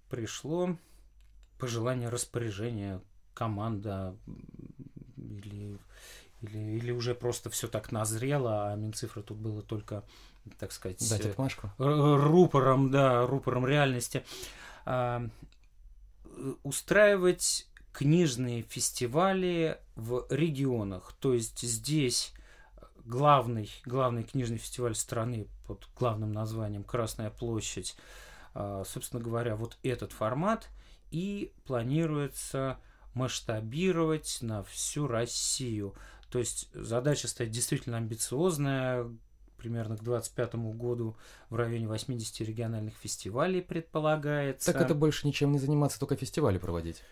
[0.08, 0.78] пришло
[1.58, 3.02] пожелание распоряжения
[3.38, 4.16] команда
[5.16, 5.78] или,
[6.42, 10.02] или, или уже просто все так назрело, а Минцифры тут было только,
[10.58, 11.70] так сказать, Дать отмашку.
[11.78, 14.24] рупором, да, рупором реальности.
[14.84, 15.24] А,
[16.64, 21.14] устраивать книжные фестивали в регионах.
[21.20, 22.32] То есть здесь
[23.04, 27.96] главный, главный книжный фестиваль страны под главным названием Красная площадь.
[28.54, 30.68] А, собственно говоря, вот этот формат
[31.12, 32.78] и планируется
[33.18, 35.94] масштабировать на всю Россию.
[36.30, 39.10] То есть задача стоит действительно амбициозная.
[39.56, 41.16] Примерно к 2025 году
[41.50, 44.72] в районе 80 региональных фестивалей предполагается.
[44.72, 47.02] Так это больше ничем не заниматься, только фестивали проводить.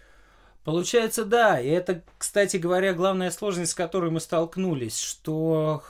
[0.63, 1.61] Получается, да.
[1.61, 5.83] И это, кстати говоря, главная сложность, с которой мы столкнулись, что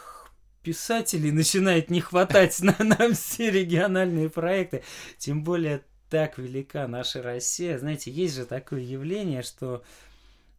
[0.63, 4.83] писателей начинает не хватать на, на все региональные проекты.
[5.19, 7.79] Тем более так велика наша Россия.
[7.79, 9.83] Знаете, есть же такое явление, что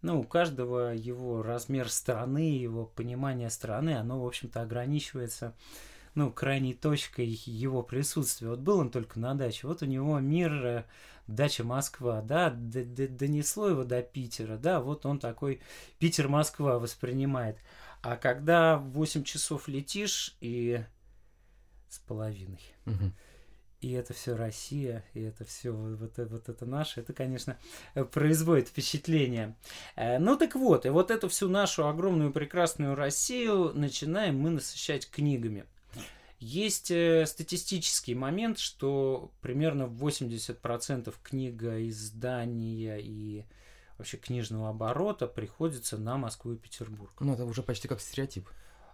[0.02, 5.56] ну, у каждого его размер страны, его понимание страны, оно, в общем-то, ограничивается
[6.16, 8.50] ну, крайней точкой его присутствия.
[8.50, 10.84] Вот был он только на даче, вот у него мир э,
[11.28, 15.62] дача Москва, да, донесло его до Питера, да, вот он такой
[16.00, 17.58] Питер-Москва воспринимает.
[18.02, 20.84] А когда 8 часов летишь и
[21.90, 23.12] с половиной, угу.
[23.80, 27.58] И это все Россия, и это все вот, вот это наше, это, конечно,
[28.12, 29.56] производит впечатление.
[29.96, 35.10] Э, ну так вот, и вот эту всю нашу огромную прекрасную Россию начинаем мы насыщать
[35.10, 35.66] книгами.
[36.40, 43.46] Есть э, статистический момент, что примерно 80% книга, издания и
[43.98, 47.12] вообще книжного оборота приходится на Москву и Петербург.
[47.20, 48.48] Ну, это уже почти как стереотип.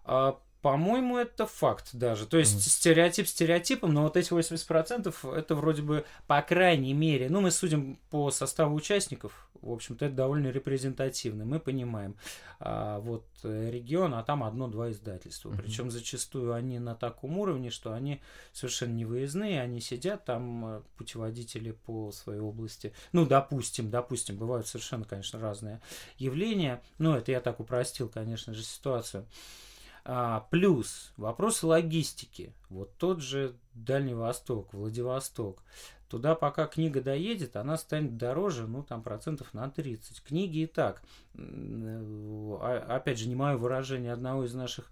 [0.05, 2.25] А, по-моему, это факт даже.
[2.25, 2.69] То есть mm.
[2.69, 7.99] стереотип стереотипом, но вот эти 80% это вроде бы по крайней мере, ну мы судим
[8.09, 12.15] по составу участников, в общем-то это довольно репрезентативно, мы понимаем.
[12.59, 15.49] А, вот э, регион, а там одно-два издательства.
[15.49, 15.61] Mm-hmm.
[15.61, 18.21] Причем зачастую они на таком уровне, что они
[18.53, 22.93] совершенно не выездные, они сидят там, э, путеводители по своей области.
[23.11, 25.81] Ну, допустим, допустим, бывают совершенно, конечно, разные
[26.17, 26.81] явления.
[26.99, 29.25] Но это я так упростил, конечно же, ситуацию.
[30.05, 32.53] А, плюс вопросы логистики.
[32.69, 35.63] Вот тот же Дальний Восток, Владивосток.
[36.09, 40.21] туда пока книга доедет, она станет дороже, ну, там, процентов на 30.
[40.21, 41.01] Книги и так.
[41.35, 44.91] А, опять же, не мое выражение одного из наших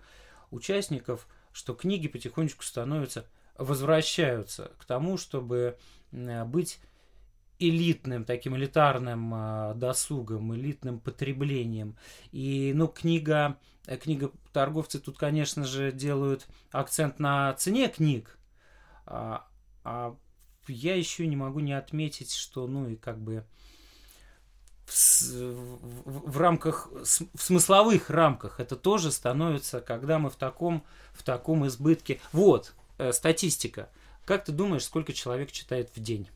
[0.50, 3.26] участников, что книги потихонечку становятся,
[3.58, 5.78] возвращаются к тому, чтобы
[6.12, 6.80] быть
[7.62, 11.96] элитным, таким элитарным э, досугом, элитным потреблением.
[12.32, 13.71] И, ну, книга, э,
[14.02, 18.38] книга торговцы тут, конечно же, делают акцент на цене книг,
[19.06, 19.48] а,
[19.84, 20.16] а
[20.68, 23.46] я еще не могу не отметить, что, ну, и как бы
[24.86, 31.24] в, в, в рамках, в смысловых рамках это тоже становится, когда мы в таком, в
[31.24, 32.20] таком избытке.
[32.32, 33.90] Вот, э, статистика.
[34.26, 36.30] Как ты думаешь, сколько человек читает в день?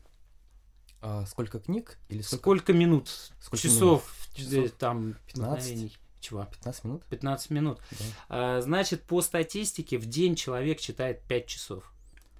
[1.02, 3.08] А сколько книг или сколько, сколько минут,
[3.40, 4.50] сколько часов, минут?
[4.50, 5.98] часов, там 15?
[6.20, 6.44] Чего?
[6.44, 7.04] 15 минут?
[7.10, 7.80] 15 минут.
[7.90, 8.04] Да.
[8.28, 11.92] А, значит, по статистике в день человек читает 5 часов.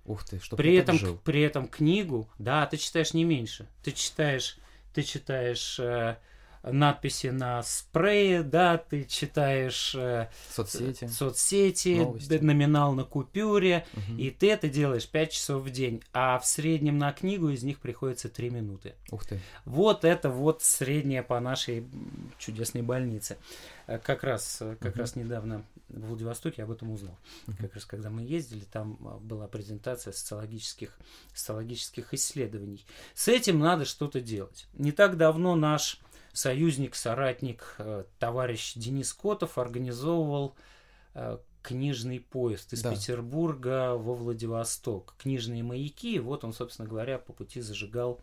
[0.04, 1.18] Ух ты, что при этом, жил.
[1.24, 3.68] при этом книгу, да, ты читаешь не меньше.
[3.82, 4.56] Ты читаешь,
[4.94, 6.16] ты читаешь э,
[6.62, 12.06] надписи на спрее, да, ты читаешь э, соцсети, соцсети
[12.40, 14.18] номинал на купюре, угу.
[14.18, 17.80] и ты это делаешь 5 часов в день, а в среднем на книгу из них
[17.80, 18.94] приходится 3 минуты.
[19.10, 19.40] Ух ты.
[19.64, 21.86] Вот это вот среднее по нашей
[22.38, 23.38] чудесной больнице.
[23.86, 25.00] Э, как раз, э, как угу.
[25.00, 27.16] раз недавно в Владивостоке об этом узнал.
[27.46, 27.56] Угу.
[27.60, 30.96] Как раз когда мы ездили, там была презентация социологических,
[31.32, 32.84] социологических исследований.
[33.14, 34.66] С этим надо что-то делать.
[34.74, 36.00] Не так давно наш
[36.36, 40.54] союзник, соратник, э, товарищ Денис Котов организовывал
[41.14, 42.92] э, книжный поезд из да.
[42.92, 45.14] Петербурга во Владивосток.
[45.18, 46.18] Книжные маяки.
[46.20, 48.20] Вот он, собственно говоря, по пути зажигал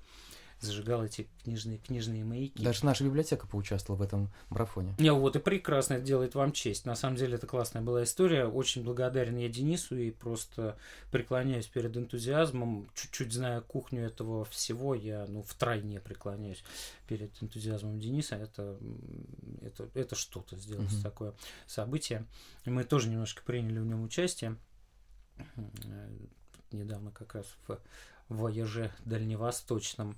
[0.64, 2.64] зажигал эти книжные, книжные маяки.
[2.64, 4.96] Даже наша библиотека поучаствовала в этом марафоне.
[5.00, 6.86] Не, вот и прекрасно, это делает вам честь.
[6.86, 8.46] На самом деле это классная была история.
[8.46, 10.78] Очень благодарен я Денису и просто
[11.12, 12.90] преклоняюсь перед энтузиазмом.
[12.96, 16.64] Чуть-чуть зная кухню этого всего, я ну втройне преклоняюсь
[17.08, 18.36] перед энтузиазмом Дениса.
[18.36, 18.78] Это,
[19.62, 21.02] это, это что-то сделать угу.
[21.02, 21.34] такое
[21.68, 22.26] событие.
[22.66, 24.58] И мы тоже немножко приняли в нем участие
[26.74, 27.80] недавно как раз в
[28.30, 30.16] вояже дальневосточном.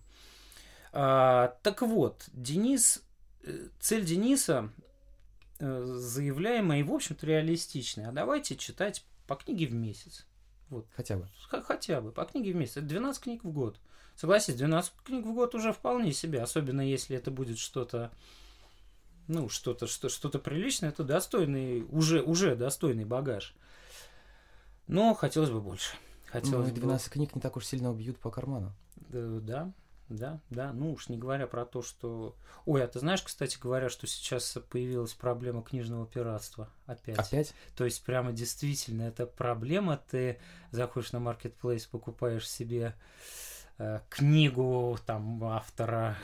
[0.98, 3.04] А, так вот, Денис,
[3.44, 4.70] э, цель Дениса
[5.60, 8.08] э, заявляемая и, в общем-то, реалистичная.
[8.08, 10.26] А давайте читать по книге в месяц.
[10.70, 10.88] Вот.
[10.96, 11.28] Хотя бы.
[11.50, 12.78] Хотя бы, по книге в месяц.
[12.78, 13.78] Это 12 книг в год.
[14.16, 18.12] Согласись, 12 книг в год уже вполне себе, особенно если это будет что-то,
[19.28, 23.54] ну, что-то, что, что-то приличное, это достойный, уже, уже достойный багаж.
[24.88, 25.98] Но хотелось бы больше.
[26.28, 27.14] Хотелось ну, 12 бы...
[27.14, 28.72] книг не так уж сильно убьют по карману.
[29.10, 29.74] Да, да,
[30.50, 30.72] да.
[30.74, 32.36] Ну уж не говоря про то, что...
[32.66, 37.18] Ой, а ты знаешь, кстати говоря, что сейчас появилась проблема книжного пиратства опять?
[37.20, 37.54] Опять?
[37.76, 39.98] То есть прямо действительно это проблема.
[40.10, 40.40] Ты
[40.72, 42.96] заходишь на маркетплейс, покупаешь себе
[43.78, 46.18] э, книгу там автора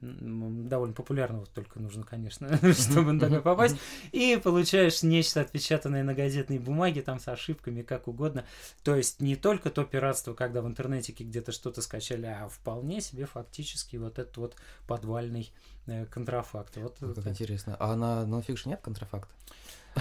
[0.00, 3.76] довольно популярного, только нужно, конечно, чтобы на такое попасть,
[4.12, 8.44] и получаешь нечто отпечатанное на газетной бумаге, там с ошибками, как угодно.
[8.82, 13.26] То есть не только то пиратство, когда в интернете где-то что-то скачали, а вполне себе
[13.26, 15.52] фактически вот этот вот подвальный
[15.86, 16.76] э, контрафакт.
[16.76, 17.28] Вот как это.
[17.28, 17.76] интересно.
[17.78, 19.32] А на нонфикшн нет контрафакта?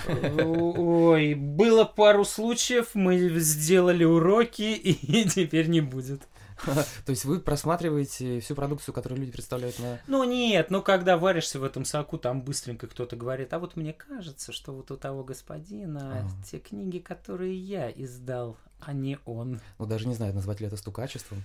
[0.06, 6.28] Ой, было пару случаев, мы сделали уроки, и теперь не будет.
[7.06, 10.00] То есть вы просматриваете всю продукцию, которую люди представляют на...
[10.08, 13.94] Ну нет, ну когда варишься в этом соку, там быстренько кто-то говорит, а вот мне
[13.94, 19.60] кажется, что вот у того господина те книги, которые я издал, а не он.
[19.80, 21.44] Ну даже не знаю, назвать ли это стукачеством.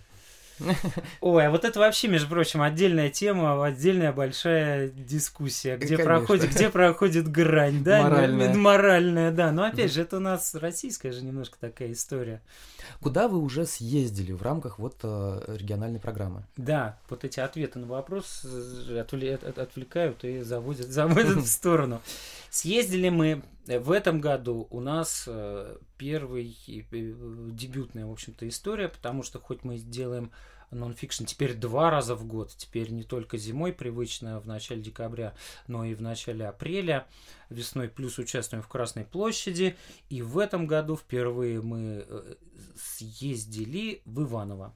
[1.20, 6.70] Ой, а вот это вообще, между прочим, отдельная тема, отдельная большая дискуссия, где, проходит, где
[6.70, 8.02] проходит грань, да?
[8.02, 8.54] Моральная.
[8.54, 9.52] Моральная, да.
[9.52, 12.40] Но опять же, это у нас российская же немножко такая история.
[13.00, 16.44] Куда вы уже съездили в рамках вот э, региональной программы?
[16.56, 22.00] Да, вот эти ответы на вопрос отвлекают и заводят, заводят в сторону.
[22.52, 26.54] Съездили мы в этом году у нас э, первый
[27.50, 30.30] дебютная, в общем-то, история, потому что хоть мы делаем
[30.70, 35.34] нонфикшн теперь два раза в год, теперь не только зимой привычно в начале декабря,
[35.66, 37.06] но и в начале апреля,
[37.48, 39.74] весной плюс участвуем в Красной площади,
[40.10, 42.34] и в этом году впервые мы э,
[42.76, 44.74] съездили в Иваново.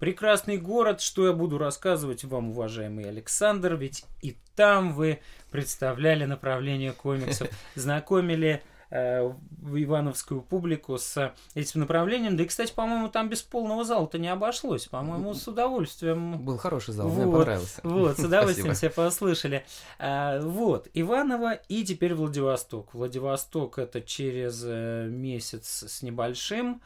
[0.00, 6.92] Прекрасный город, что я буду рассказывать вам, уважаемый Александр, ведь и там вы представляли направление
[6.92, 8.62] комиксов, знакомили
[8.94, 9.32] Э,
[9.74, 12.36] ивановскую публику с этим направлением.
[12.36, 14.84] Да и, кстати, по-моему, там без полного зала-то не обошлось.
[14.84, 16.44] По-моему, с удовольствием.
[16.44, 17.80] Был хороший зал, вот, мне понравился.
[17.84, 19.64] Вот, с удовольствием все послышали.
[19.98, 22.92] А, вот, Иваново и теперь Владивосток.
[22.92, 26.82] Владивосток это через э, месяц с небольшим.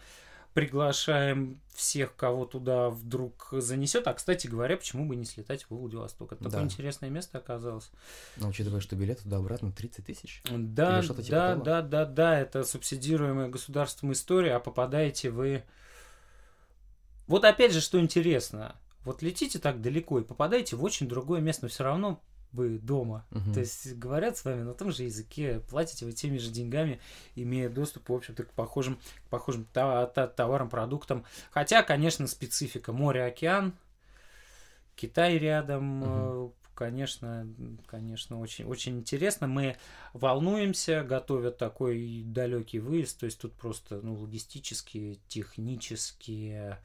[0.56, 4.08] Приглашаем всех, кого туда вдруг занесет.
[4.08, 6.32] А, кстати говоря, почему бы не слетать в Владивосток?
[6.32, 6.48] Это да.
[6.48, 7.90] такое интересное место оказалось.
[8.38, 10.42] Но учитывая, что билет туда-обратно 30 тысяч?
[10.50, 15.62] Да, типа да, да, да, да, это субсидируемая государством история, а попадаете вы...
[17.26, 21.66] Вот опять же, что интересно, вот летите так далеко и попадаете в очень другое место,
[21.66, 23.26] но все равно вы дома.
[23.30, 23.52] Угу.
[23.54, 27.00] То есть говорят с вами на том же языке, платите вы теми же деньгами,
[27.34, 31.24] имея доступ, в общем-то, к похожим, к похожим товарам, продуктам.
[31.50, 32.92] Хотя, конечно, специфика.
[32.92, 33.74] Море, океан,
[34.96, 36.54] Китай рядом, угу.
[36.74, 37.46] конечно,
[37.86, 39.46] конечно, очень, очень интересно.
[39.46, 39.76] Мы
[40.14, 46.78] волнуемся, готовят такой далекий выезд, то есть тут просто ну, логистические, технические,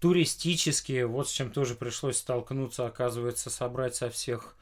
[0.00, 4.56] туристические, вот с чем тоже пришлось столкнуться, оказывается, собрать со всех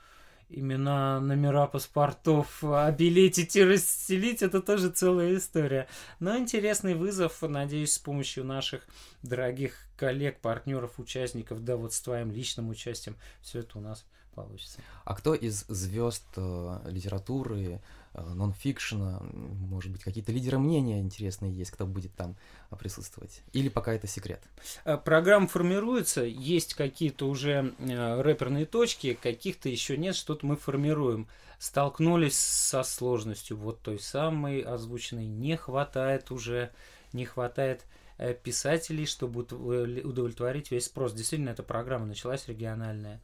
[0.59, 5.89] имена, номера паспортов, обелетить и расстелить, это тоже целая история.
[6.21, 8.87] Но интересный вызов, надеюсь, с помощью наших
[9.23, 14.81] дорогих коллег, партнеров, участников, да вот с твоим личным участием, все это у нас получится.
[15.05, 17.81] А кто из звезд э, литературы,
[18.15, 22.37] нонфикшена, может быть, какие-то лидеры мнения интересные есть, кто будет там
[22.79, 23.43] присутствовать?
[23.53, 24.43] Или пока это секрет?
[24.85, 31.29] Э, программа формируется, есть какие-то уже э, рэперные точки, каких-то еще нет, что-то мы формируем.
[31.59, 35.27] Столкнулись со сложностью вот той самой озвученной.
[35.27, 36.71] Не хватает уже,
[37.13, 37.85] не хватает
[38.19, 41.13] э, писателей, чтобы удовлетворить весь спрос.
[41.15, 43.21] Действительно, эта программа началась региональная.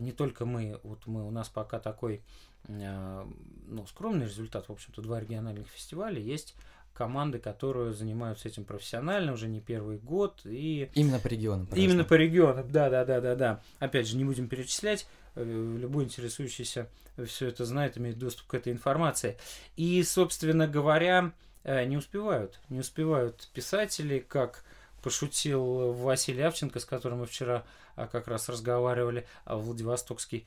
[0.00, 2.22] Не только мы, вот мы, у нас пока такой
[2.68, 6.54] ну, скромный результат, в общем-то, два региональных фестиваля есть
[7.00, 10.42] команды, которые занимаются этим профессионально уже не первый год.
[10.44, 10.90] И...
[10.94, 11.66] Именно по регионам.
[11.74, 13.62] Именно по регионам, да, да, да, да, да.
[13.78, 15.06] Опять же, не будем перечислять.
[15.34, 16.90] Э, любой интересующийся
[17.26, 19.38] все это знает, имеет доступ к этой информации.
[19.76, 21.32] И, собственно говоря,
[21.64, 22.60] э, не успевают.
[22.68, 24.62] Не успевают писатели, как
[25.02, 27.64] пошутил Василий Авченко, с которым мы вчера
[27.96, 30.46] а, как раз разговаривали, а Владивостокский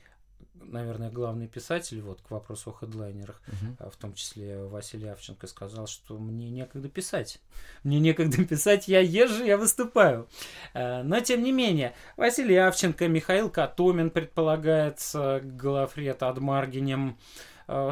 [0.54, 3.90] наверное, главный писатель, вот к вопросу о хедлайнерах, угу.
[3.90, 7.40] в том числе Василий Авченко, сказал, что мне некогда писать.
[7.82, 10.28] Мне некогда писать, я езжу, я выступаю.
[10.74, 17.18] Но, тем не менее, Василий Авченко, Михаил Катомин, предполагается, главред Адмаргинем,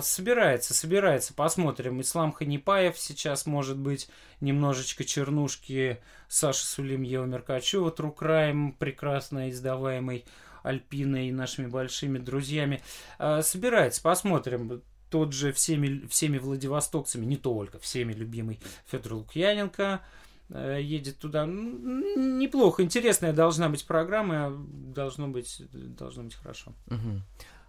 [0.00, 2.00] собирается, собирается, посмотрим.
[2.00, 4.08] Ислам Ханипаев сейчас, может быть,
[4.40, 10.24] немножечко чернушки Саша Сулимьева Меркачева, Трукраем, прекрасно издаваемый
[10.62, 12.82] Альпиной и нашими большими друзьями.
[13.18, 14.82] А, собирается, посмотрим.
[15.10, 20.00] Тот же всеми, всеми владивостокцами, не только, всеми любимый Федор Лукьяненко
[20.48, 21.44] э, едет туда.
[21.44, 26.72] Неплохо, интересная должна быть программа, должно быть, должно быть хорошо.
[26.86, 27.20] Угу.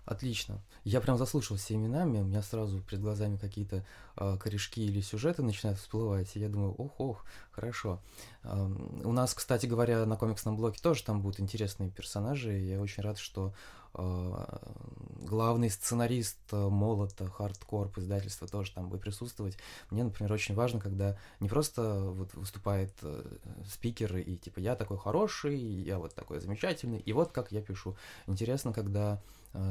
[0.05, 0.61] Отлично.
[0.83, 3.85] Я прям заслушался именами, у меня сразу перед глазами какие-то
[4.17, 8.01] э, корешки или сюжеты начинают всплывать, и я думаю, ох, ох, хорошо.
[8.43, 8.67] Э,
[9.03, 13.01] у нас, кстати говоря, на комиксном блоке тоже там будут интересные персонажи, и я очень
[13.01, 13.53] рад, что
[13.93, 14.57] э,
[15.21, 19.57] главный сценарист Молота, Хардкорп издательства тоже там будет присутствовать.
[19.89, 23.23] Мне, например, очень важно, когда не просто вот выступает э,
[23.71, 27.95] спикер и типа я такой хороший, я вот такой замечательный, и вот как я пишу.
[28.27, 29.21] Интересно, когда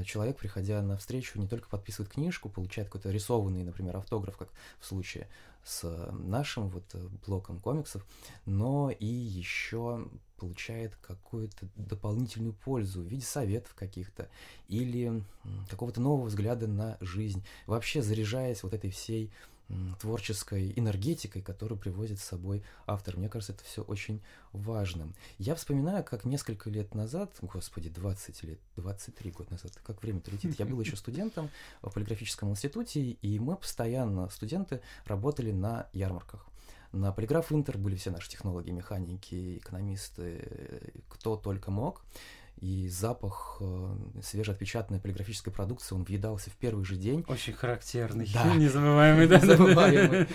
[0.04, 4.48] человек, приходя на встречу, не только подписывает книжку, получает какой-то рисованный, например, автограф, как
[4.80, 5.28] в случае
[5.64, 8.04] с нашим вот э, блоком комиксов,
[8.46, 14.28] но и еще получает какую-то дополнительную пользу в виде советов каких-то
[14.66, 15.22] или
[15.70, 19.30] какого-то нового взгляда на жизнь, вообще заряжаясь вот этой всей
[20.00, 23.16] творческой энергетикой, которую привозит с собой автор.
[23.16, 24.20] Мне кажется, это все очень
[24.52, 25.14] важным.
[25.38, 30.58] Я вспоминаю, как несколько лет назад, господи, 20 лет, 23 года назад, как время-то летит,
[30.58, 31.50] я был еще студентом
[31.82, 36.46] в полиграфическом институте, и мы постоянно, студенты, работали на ярмарках.
[36.92, 42.02] На Полиграф Интер были все наши технологи, механики, экономисты, кто только мог
[42.60, 47.24] и запах э, свежеотпечатанной полиграфической продукции, он въедался в первый же день.
[47.26, 48.54] Очень характерный, да.
[48.54, 49.38] незабываемый, да?
[49.42, 50.28] Незабываемый.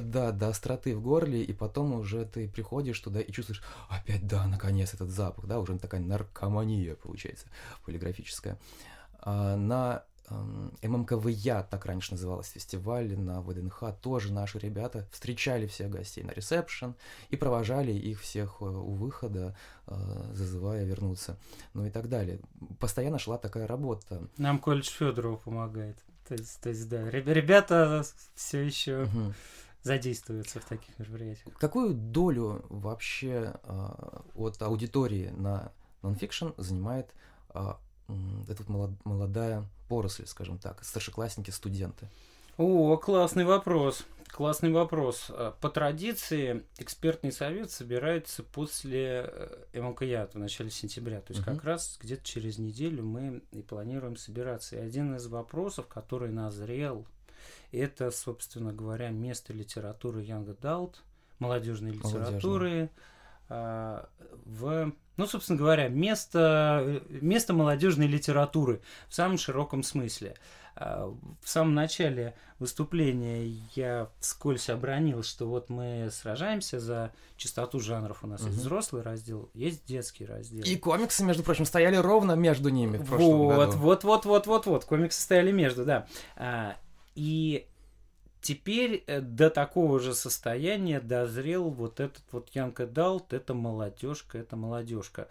[0.00, 4.46] Да, до остроты в горле, и потом уже ты приходишь туда и чувствуешь, опять, да,
[4.46, 7.46] наконец, этот запах, да, уже такая наркомания, получается,
[7.84, 8.58] полиграфическая.
[9.20, 9.56] А
[10.82, 16.94] ММКВЯ, так раньше называлась фестиваль, на ВДНХ тоже наши ребята встречали всех гостей на ресепшн
[17.30, 19.94] и провожали их всех э, у выхода, э,
[20.32, 21.38] зазывая вернуться,
[21.74, 22.40] ну и так далее.
[22.78, 24.28] Постоянно шла такая работа.
[24.36, 25.98] Нам колледж Федорова помогает.
[26.26, 29.34] То есть, то есть да, ребята все еще угу.
[29.82, 31.54] задействуются в таких мероприятиях.
[31.58, 33.88] Какую долю вообще э,
[34.34, 37.12] от аудитории на нонфикшн занимает
[38.48, 38.64] эта
[39.04, 42.08] молодая поросль, скажем так, старшеклассники, студенты?
[42.56, 44.04] О, классный вопрос.
[44.28, 45.26] Классный вопрос.
[45.28, 51.20] Э, по традиции экспертный совет собирается после э, МЛКЯ в начале сентября.
[51.20, 51.54] То есть угу.
[51.54, 54.76] как раз где-то через неделю мы и планируем собираться.
[54.76, 57.06] И один из вопросов, который назрел,
[57.72, 60.94] это, собственно говоря, место литературы Young Adult,
[61.38, 62.88] молодежной литературы э,
[64.44, 70.34] в ну, собственно говоря, место, место молодежной литературы в самом широком смысле.
[70.74, 73.44] А, в самом начале выступления
[73.74, 78.24] я вскользь обронил, что вот мы сражаемся за чистоту жанров.
[78.24, 78.48] У нас угу.
[78.48, 80.64] есть взрослый раздел, есть детский раздел.
[80.64, 83.72] И комиксы, между прочим, стояли ровно между ними в прошлом вот, году.
[83.78, 86.06] Вот, вот, вот, вот, вот, комиксы стояли между, да.
[86.36, 86.76] А,
[87.14, 87.66] и
[88.42, 94.56] теперь э, до такого же состояния дозрел вот этот вот Young Adult, это молодежка, это
[94.56, 95.28] молодежка.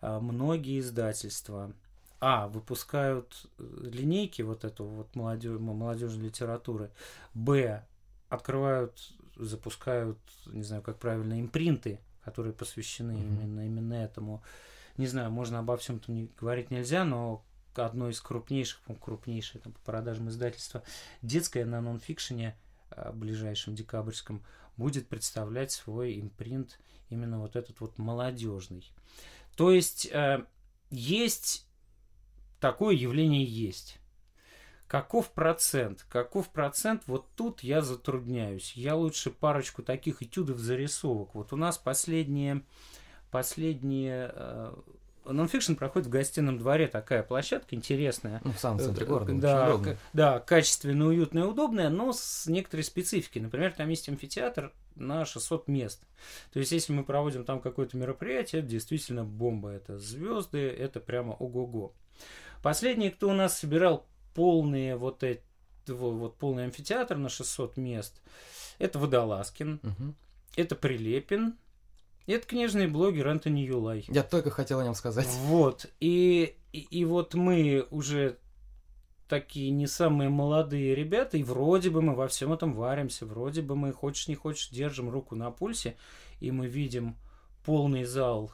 [0.00, 1.72] А, многие издательства
[2.20, 6.90] а, выпускают э, линейки вот эту вот молодежь, молодежной литературы,
[7.32, 7.84] б,
[8.28, 13.42] открывают, запускают, не знаю, как правильно, импринты, которые посвящены mm-hmm.
[13.42, 14.42] именно, именно этому.
[14.96, 17.44] Не знаю, можно обо всем этом не, говорить нельзя, но
[17.74, 20.82] одно из крупнейших, крупнейшее там, по продажам издательства,
[21.22, 22.56] детское на нонфикшене
[22.90, 24.44] э, ближайшем декабрьском
[24.76, 26.78] будет представлять свой импринт
[27.10, 28.90] именно вот этот вот молодежный.
[29.56, 30.44] То есть э,
[30.90, 31.66] есть
[32.60, 33.98] такое явление есть.
[34.86, 36.06] Каков процент?
[36.08, 37.02] Каков процент?
[37.06, 38.72] Вот тут я затрудняюсь.
[38.72, 41.34] Я лучше парочку таких этюдов зарисовок.
[41.34, 42.62] Вот у нас последние,
[43.30, 44.74] последние э,
[45.32, 48.40] Non/fiction проходит в гостином дворе, такая площадка интересная.
[48.44, 49.32] Ну, в самом центре э, города.
[49.34, 49.80] Да,
[50.12, 53.42] да, качественная, уютная, удобная, но с некоторой спецификой.
[53.42, 56.02] Например, там есть амфитеатр на 600 мест.
[56.52, 59.70] То есть, если мы проводим там какое-то мероприятие, это действительно бомба.
[59.70, 61.92] Это звезды, это прямо ого-го.
[62.62, 65.42] Последний, кто у нас собирал полные вот эти
[65.86, 68.20] вот полный амфитеатр на 600 мест,
[68.78, 70.14] это Водолазкин, угу.
[70.56, 71.56] это Прилепин,
[72.32, 74.04] это книжный блогер Антони Юлай.
[74.08, 75.28] Я только хотел о нем сказать.
[75.44, 75.86] Вот.
[76.00, 78.38] И, и, и вот мы уже
[79.28, 83.76] такие не самые молодые ребята, и вроде бы мы во всем этом варимся, вроде бы
[83.76, 85.96] мы, хочешь не хочешь, держим руку на пульсе,
[86.40, 87.16] и мы видим
[87.64, 88.52] полный зал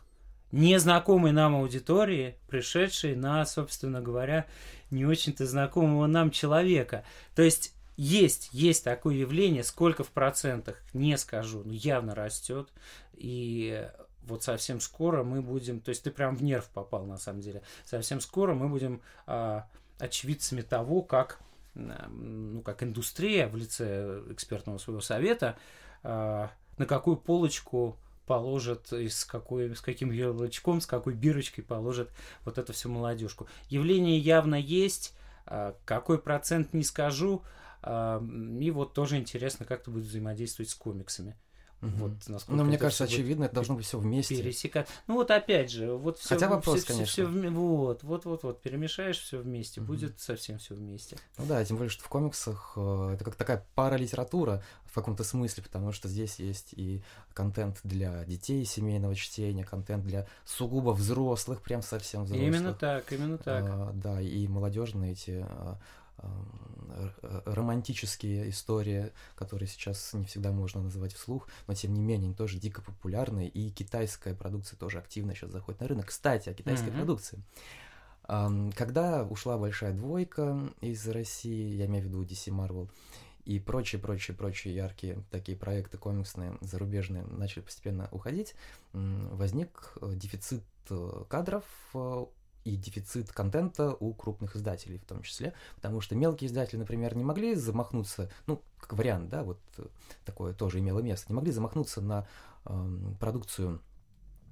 [0.55, 4.47] незнакомой нам аудитории, пришедшей на, собственно говоря,
[4.91, 7.05] не очень-то знакомого нам человека.
[7.35, 12.69] То есть есть, есть такое явление, сколько в процентах, не скажу, но явно растет.
[13.15, 13.89] И
[14.23, 17.63] вот совсем скоро мы будем, то есть ты прям в нерв попал на самом деле,
[17.85, 19.69] совсем скоро мы будем а,
[19.99, 21.39] очевидцами того, как,
[21.75, 25.57] ну, как индустрия в лице экспертного своего совета,
[26.03, 32.11] а, на какую полочку положит, и с, какой, с каким ярлычком, с какой бирочкой положит
[32.45, 33.47] вот эту всю молодежку.
[33.69, 35.15] Явление явно есть,
[35.47, 37.43] а, какой процент не скажу,
[37.87, 41.37] и вот тоже интересно, как это будет взаимодействовать с комиксами.
[41.85, 41.97] Угу.
[41.97, 44.37] Вот, насколько Но мне кажется, очевидно, это должно быть все вместе.
[44.37, 44.89] Пересекать.
[45.07, 46.31] Ну вот опять же, вот все.
[46.31, 47.13] Хотя вопрос, все, конечно.
[47.13, 49.89] Все, все, вот, вот, вот, вот, перемешаешь все вместе, угу.
[49.89, 51.17] будет совсем все вместе.
[51.37, 55.25] Ну да, тем более, что в комиксах э, это как такая пара литература в каком-то
[55.25, 61.61] смысле, потому что здесь есть и контент для детей семейного чтения, контент для сугубо взрослых,
[61.63, 62.49] прям совсем взрослых.
[62.49, 63.65] Именно так, именно так.
[63.69, 65.79] А, да, и молодежные эти а,
[67.45, 72.59] романтические истории, которые сейчас не всегда можно называть вслух, но тем не менее они тоже
[72.59, 76.07] дико популярны, и китайская продукция тоже активно сейчас заходит на рынок.
[76.07, 76.97] Кстати, о китайской mm-hmm.
[76.97, 77.43] продукции.
[78.27, 82.89] Когда ушла большая двойка из России, я имею в виду DC Marvel,
[83.45, 88.55] и прочие, прочие, прочие яркие такие проекты комиксные, зарубежные начали постепенно уходить,
[88.93, 92.25] возник э, дефицит э, кадров э,
[92.65, 97.25] и дефицит контента у крупных издателей в том числе, потому что мелкие издатели, например, не
[97.25, 99.87] могли замахнуться, ну, как вариант, да, вот э,
[100.25, 102.27] такое тоже имело место, не могли замахнуться на
[102.65, 103.81] э, продукцию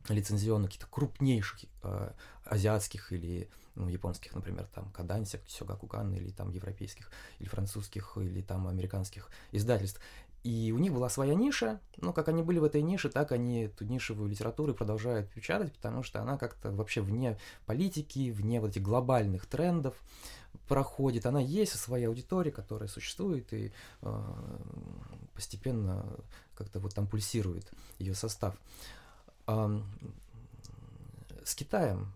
[0.08, 2.12] лицензионных каких-то крупнейших э,
[2.44, 8.68] азиатских или ну, японских, например, там Каданси, Сёгакукан, или там европейских, или французских, или там
[8.68, 10.00] американских издательств.
[10.42, 13.64] И у них была своя ниша, но как они были в этой нише, так они
[13.64, 18.82] эту нишевую литературу продолжают печатать, потому что она как-то вообще вне политики, вне вот этих
[18.82, 19.94] глобальных трендов
[20.66, 21.26] проходит.
[21.26, 23.72] Она есть своя аудитория, которая существует и
[24.02, 24.22] э,
[25.34, 26.04] постепенно
[26.56, 28.56] как-то вот там пульсирует ее состав.
[29.46, 29.80] Э,
[31.44, 32.12] с Китаем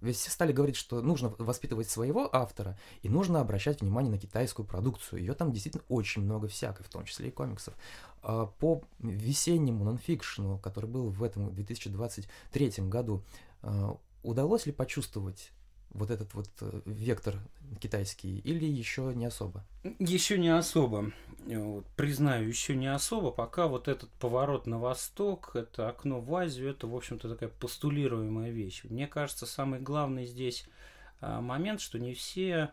[0.00, 4.66] ведь все стали говорить, что нужно воспитывать своего автора и нужно обращать внимание на китайскую
[4.66, 5.20] продукцию.
[5.20, 7.74] Ее там действительно очень много всякой, в том числе и комиксов.
[8.22, 13.24] А, по весеннему нонфикшену, который был в этом 2023 году,
[13.62, 15.50] а, удалось ли почувствовать
[15.96, 17.36] вот этот вот э, вектор
[17.80, 19.64] китайский или еще не особо?
[19.98, 21.12] Еще не особо.
[21.46, 23.30] Вот, признаю, еще не особо.
[23.30, 28.50] Пока вот этот поворот на восток, это окно в Азию, это, в общем-то, такая постулируемая
[28.50, 28.82] вещь.
[28.84, 30.66] Мне кажется, самый главный здесь
[31.20, 32.70] а, момент, что не все,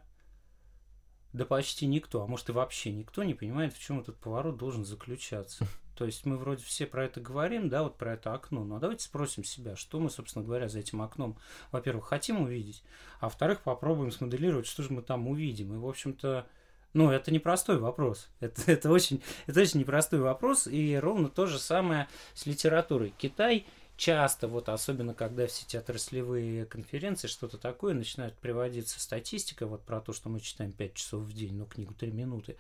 [1.34, 4.86] да почти никто, а может и вообще никто не понимает, в чем этот поворот должен
[4.86, 5.68] заключаться.
[5.96, 8.64] То есть мы вроде все про это говорим, да, вот про это окно.
[8.64, 11.38] Но давайте спросим себя, что мы, собственно говоря, за этим окном,
[11.72, 12.84] во-первых, хотим увидеть,
[13.20, 15.74] а во-вторых, попробуем смоделировать, что же мы там увидим.
[15.74, 16.48] И, в общем-то,
[16.94, 18.30] ну, это непростой вопрос.
[18.40, 20.68] Это, это, очень, это очень непростой вопрос.
[20.68, 23.14] И ровно то же самое с литературой.
[23.18, 23.66] Китай
[23.96, 30.02] часто, вот особенно когда все эти отраслевые конференции, что-то такое, начинают приводиться статистика, вот про
[30.02, 32.58] то, что мы читаем 5 часов в день, ну, книгу 3 минуты.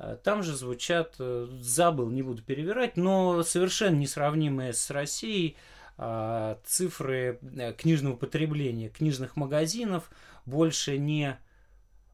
[0.00, 5.56] А, там же звучат, э, забыл, не буду перевирать, но совершенно несравнимые с Россией
[5.98, 10.10] а, цифры э, книжного потребления, книжных магазинов
[10.46, 11.38] больше не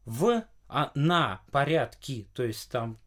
[0.03, 2.97] в, а на порядки, то есть там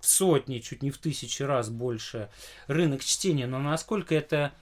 [0.00, 2.30] в сотни, чуть не в тысячи раз больше
[2.68, 4.52] рынок чтения, но насколько это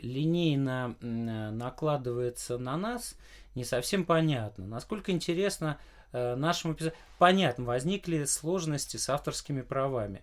[0.00, 3.14] линейно накладывается на нас,
[3.54, 4.66] не совсем понятно.
[4.66, 6.98] Насколько интересно Э, нашему писателю.
[7.18, 10.22] Понятно, возникли сложности с авторскими правами.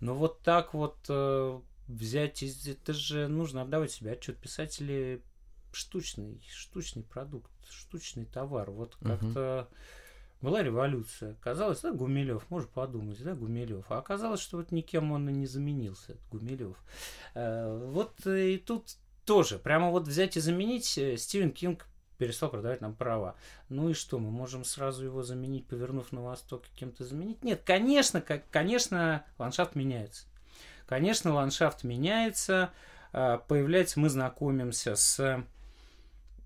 [0.00, 4.38] Но вот так вот э, взять, это же нужно отдавать себе отчет.
[4.38, 5.22] Писатели
[5.72, 8.70] штучный, штучный продукт, штучный товар.
[8.70, 9.68] Вот как-то
[10.40, 11.34] была революция.
[11.40, 13.84] Казалось, да, Гумилев, можно подумать, да, Гумилев.
[13.90, 16.76] А оказалось, что вот никем он и не заменился, этот Гумилев.
[17.34, 21.86] Э, вот и тут тоже, прямо вот взять и заменить Стивен Кинг
[22.18, 23.36] перестал продавать нам права.
[23.68, 27.42] Ну и что, мы можем сразу его заменить, повернув на восток и кем-то заменить?
[27.42, 30.26] Нет, конечно, как, конечно, ландшафт меняется.
[30.86, 32.72] Конечно, ландшафт меняется,
[33.12, 35.44] а, появляется, мы знакомимся с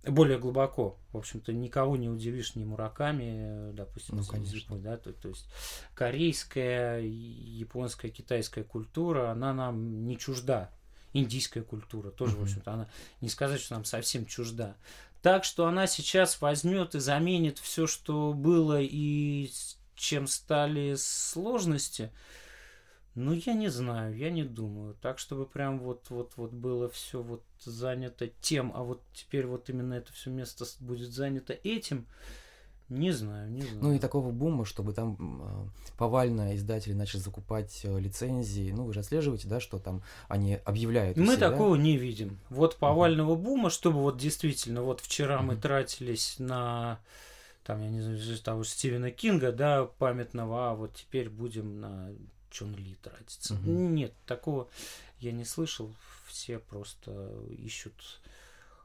[0.04, 0.98] более глубоко.
[1.12, 4.78] В общем-то, никого не удивишь ни мураками, допустим, ну, конечно.
[4.78, 5.46] да, то, то есть
[5.94, 10.70] корейская, японская, китайская культура, она нам не чужда.
[11.12, 12.40] Индийская культура тоже, uh-huh.
[12.40, 12.88] в общем-то, она
[13.20, 14.76] не сказать, что нам совсем чужда.
[15.22, 19.50] Так что она сейчас возьмет и заменит все, что было и
[19.94, 22.10] чем стали сложности.
[23.14, 24.96] Ну, я не знаю, я не думаю.
[25.00, 29.68] Так, чтобы прям вот, вот, вот было все вот занято тем, а вот теперь вот
[29.68, 32.06] именно это все место будет занято этим.
[32.92, 33.78] Не знаю, не знаю.
[33.80, 38.70] Ну и такого бума, чтобы там э, повально издатели начали закупать э, лицензии.
[38.70, 41.16] Ну, вы же отслеживаете, да, что там они объявляют.
[41.16, 41.82] Мы все, такого да?
[41.82, 42.38] не видим.
[42.50, 43.42] Вот повального uh-huh.
[43.42, 45.42] бума, чтобы вот действительно, вот вчера uh-huh.
[45.42, 47.00] мы тратились на
[47.64, 52.10] там, я не знаю, того же Стивена Кинга, да, памятного, а вот теперь будем на
[52.50, 53.54] Чон Ли тратиться.
[53.54, 53.70] Uh-huh.
[53.70, 54.68] Нет, такого
[55.18, 55.90] я не слышал.
[56.26, 58.20] Все просто ищут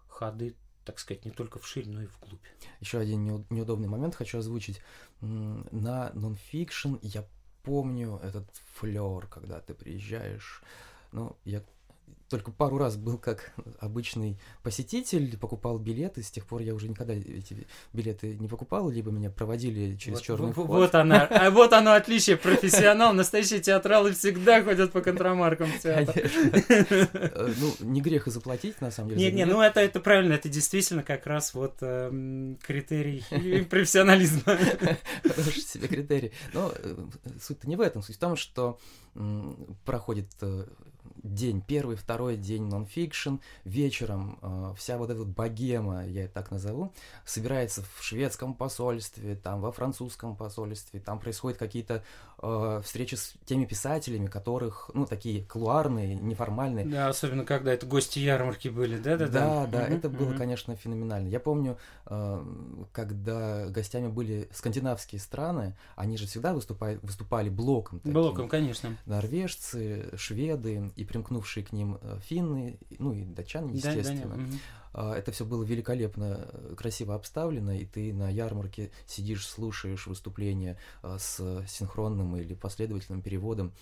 [0.07, 0.55] ходы
[0.87, 2.41] так сказать, не только вширь, но и вглубь.
[2.79, 4.81] Еще один неудобный момент хочу озвучить.
[5.19, 7.27] На нонфикшн я
[7.63, 10.63] помню этот флер, когда ты приезжаешь.
[11.11, 11.61] Ну, я
[12.29, 17.13] только пару раз был как обычный посетитель, покупал билеты, с тех пор я уже никогда
[17.13, 20.67] эти билеты не покупал, либо меня проводили через вот, черный вход.
[20.67, 26.15] Вот она, а вот оно отличие, профессионал, настоящие театралы всегда ходят по контрамаркам в театр.
[26.17, 29.25] Э, ну, не грех и заплатить, на самом деле.
[29.25, 33.23] Нет, нет, ну это, это правильно, это действительно как раз вот э, критерий
[33.69, 34.57] профессионализма.
[35.23, 36.31] Хороший себе критерий.
[36.53, 36.95] Но э,
[37.41, 38.79] суть-то не в этом, суть в том, что
[39.85, 40.65] проходит э,
[41.23, 46.93] день, первый, второй день нонфикшн, вечером э, вся вот эта богема, я это так назову,
[47.25, 52.03] собирается в шведском посольстве, там во французском посольстве, там происходят какие-то
[52.41, 56.85] э, встречи с теми писателями, которых, ну, такие клуарные, неформальные.
[56.85, 59.65] Да, особенно когда это гости ярмарки были, да-да-да?
[59.65, 60.37] Да, да, угу, это было, угу.
[60.37, 61.27] конечно, феноменально.
[61.27, 62.43] Я помню, э,
[62.91, 67.99] когда гостями были скандинавские страны, они же всегда выступали, выступали блоком.
[67.99, 68.13] Таким.
[68.13, 68.97] Блоком, конечно.
[69.05, 74.35] Норвежцы, шведы и примкнувшие к ним э, финны, ну и датчане, естественно.
[74.35, 74.61] Да, да, нет.
[74.93, 81.17] Это все было великолепно, э, красиво обставлено, и ты на ярмарке сидишь, слушаешь выступления э,
[81.19, 83.73] с синхронным или последовательным переводом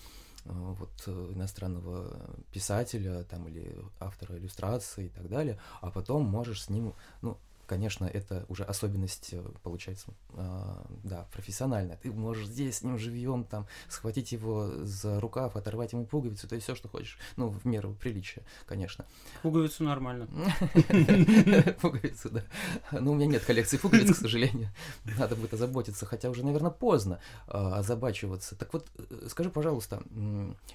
[0.44, 6.94] вот иностранного писателя там или автора иллюстрации и так далее, а потом можешь с ним,
[7.20, 7.36] ну,
[7.66, 11.96] конечно, это уже особенность э, получается, э, да, профессиональная.
[11.96, 16.54] Ты можешь здесь с ним живьем там схватить его за рукав, оторвать ему пуговицу, то
[16.54, 17.18] есть все, что хочешь.
[17.36, 19.04] Ну, в меру приличия, конечно.
[19.42, 20.26] Пуговицу нормально.
[21.80, 22.44] Пуговицу, да.
[22.92, 24.70] Ну, у меня нет коллекции пуговиц, к сожалению.
[25.18, 28.56] Надо будет озаботиться, хотя уже, наверное, поздно э, озабачиваться.
[28.56, 30.02] Так вот, э, скажи, пожалуйста,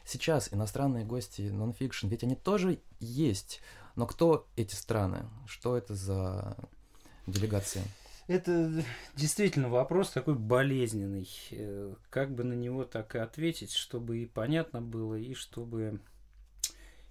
[0.06, 3.62] сейчас иностранные гости нонфикшн, ведь они тоже есть.
[3.96, 5.26] Но кто эти страны?
[5.46, 6.56] Что это за
[7.32, 7.82] делегации?
[8.28, 8.84] Это
[9.16, 11.30] действительно вопрос такой болезненный.
[11.52, 16.00] Э, как бы на него так и ответить, чтобы и понятно было, и чтобы,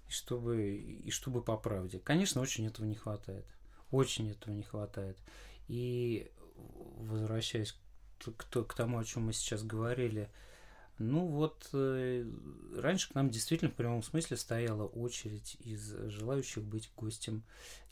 [0.07, 1.99] и чтобы, и чтобы по правде.
[1.99, 3.45] Конечно, очень этого не хватает.
[3.91, 5.17] Очень этого не хватает.
[5.67, 7.75] И возвращаясь
[8.17, 10.31] к, к, к тому, о чем мы сейчас говорили,
[10.97, 12.25] ну вот, э,
[12.77, 17.43] раньше к нам действительно в прямом смысле стояла очередь из желающих быть гостем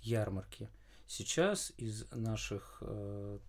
[0.01, 0.69] ярмарки–
[1.09, 3.39] Сейчас из наших э,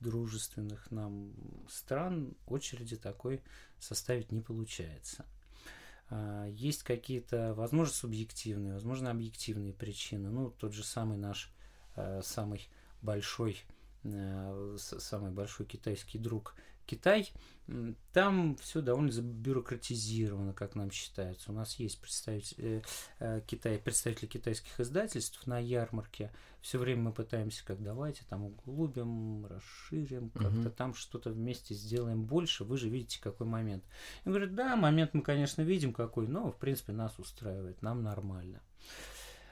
[0.00, 1.34] дружественных нам
[1.68, 3.42] стран очереди такой
[3.78, 5.26] составить не получается.
[6.08, 10.30] Э, есть какие-то, возможно, субъективные, возможно, объективные причины.
[10.30, 11.52] Ну, тот же самый наш
[11.94, 12.70] э, самый
[13.02, 13.58] большой,
[14.02, 16.54] э, самый большой китайский друг
[16.90, 17.32] Китай,
[18.12, 21.52] там все довольно забюрократизировано, как нам считается.
[21.52, 22.82] У нас есть представители,
[23.20, 26.32] э, Китай, представители китайских издательств на ярмарке.
[26.60, 30.70] Все время мы пытаемся, как давайте там углубим, расширим, как-то угу.
[30.70, 32.64] там что-то вместе сделаем больше.
[32.64, 33.84] Вы же видите, какой момент.
[34.24, 38.60] И говорят, да, момент мы, конечно, видим какой, но, в принципе, нас устраивает, нам нормально.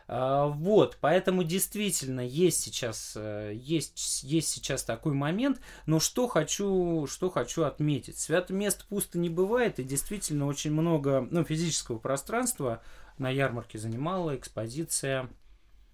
[0.09, 7.29] Вот, поэтому действительно есть сейчас, э, есть, есть сейчас такой момент, но что хочу, что
[7.29, 8.19] хочу отметить.
[8.19, 12.83] Свято мест пусто не бывает, и действительно очень много ну, физического пространства
[13.19, 15.29] на ярмарке занимала экспозиция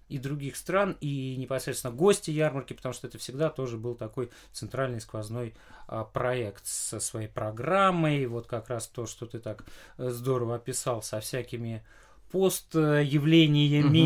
[0.07, 5.01] и других стран, и непосредственно гости ярмарки, потому что это всегда тоже был такой центральный
[5.01, 5.55] сквозной
[5.87, 9.65] а, проект со своей программой, вот как раз то, что ты так
[9.97, 11.83] э, здорово описал, со всякими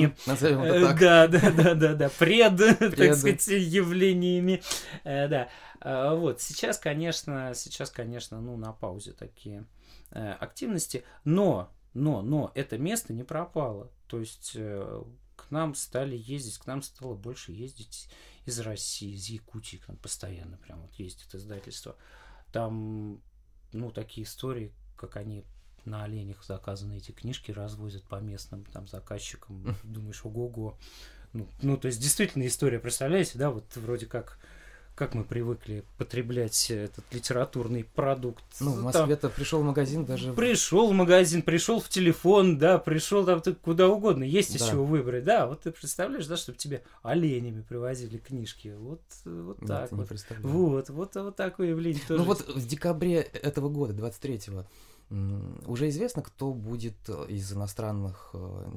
[0.07, 0.99] Угу, назовем это так.
[0.99, 2.57] Да, да, да, да, да, пред,
[2.95, 4.61] так сказать, явлениями.
[5.03, 5.49] Э, да.
[5.81, 9.65] А, вот, сейчас, конечно, сейчас, конечно, ну, на паузе такие
[10.11, 13.91] э, активности, но, но, но это место не пропало.
[14.07, 15.03] То есть э,
[15.35, 18.09] к нам стали ездить, к нам стало больше ездить
[18.45, 21.95] из России, из Якутии, к нам постоянно прям вот ездит издательство.
[22.51, 23.21] Там,
[23.71, 25.45] ну, такие истории, как они
[25.85, 29.75] на оленях заказаны эти книжки, развозят по местным там заказчикам.
[29.83, 30.77] Думаешь, ого-го.
[31.33, 34.39] Ну, ну, то есть, действительно, история, представляете, да, вот вроде как
[34.99, 38.43] как мы привыкли потреблять этот литературный продукт.
[38.59, 40.33] Ну, в Москве-то пришел в магазин даже.
[40.33, 44.65] Пришел в магазин, пришел в телефон, да, пришел там куда угодно, есть да.
[44.65, 45.23] из чего выбрать.
[45.23, 48.75] Да, вот ты представляешь, да, чтобы тебе оленями привозили книжки.
[48.77, 50.09] Вот, вот Нет, так вот.
[50.41, 52.19] Вот, вот, вот такое явление тоже.
[52.19, 54.65] Ну вот в декабре этого года, 23-го,
[55.09, 58.71] уже известно, кто будет э, из иностранных э,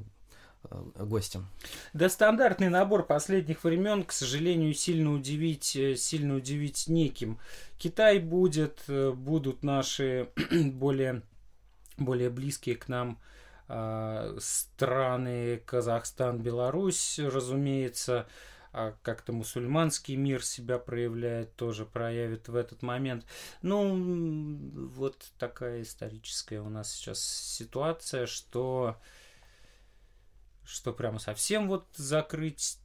[0.64, 1.46] э, гостем?
[1.92, 7.38] Да, стандартный набор последних времен, к сожалению, сильно удивить, сильно удивить неким.
[7.76, 11.22] Китай будет, будут наши более,
[11.98, 13.18] более близкие к нам
[14.38, 18.26] страны, Казахстан, Беларусь, разумеется,
[18.72, 23.26] а как-то мусульманский мир себя проявляет, тоже проявит в этот момент.
[23.60, 28.96] Ну, вот такая историческая у нас сейчас ситуация, что
[30.64, 32.78] что прямо совсем вот закрыть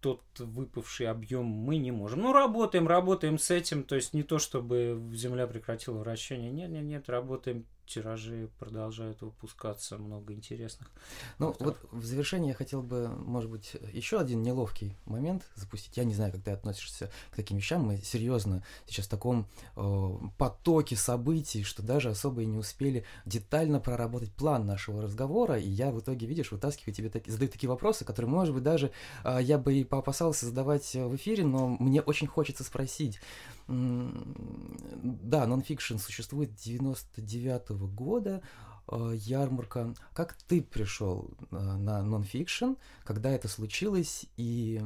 [0.00, 2.20] тот выпавший объем мы не можем.
[2.20, 6.82] Ну, работаем, работаем с этим, то есть не то, чтобы Земля прекратила вращение, нет, нет,
[6.82, 10.90] нет, работаем тиражи продолжают выпускаться, много интересных.
[11.38, 11.76] Ну, авторов.
[11.92, 15.96] вот в завершение я хотел бы, может быть, еще один неловкий момент запустить.
[15.96, 17.82] Я не знаю, как ты относишься к таким вещам.
[17.82, 23.80] Мы серьезно сейчас в таком э, потоке событий, что даже особо и не успели детально
[23.80, 25.58] проработать план нашего разговора.
[25.58, 28.92] И я в итоге, видишь, вытаскиваю тебе так, задаю такие вопросы, которые, может быть, даже
[29.24, 33.20] э, я бы и поопасался задавать в эфире, но мне очень хочется спросить.
[33.68, 38.42] Да, нонфикшн существует 99 -го года,
[38.88, 39.94] э, ярмарка.
[40.12, 44.26] Как ты пришел э, на нонфикшн, когда это случилось?
[44.36, 44.82] И,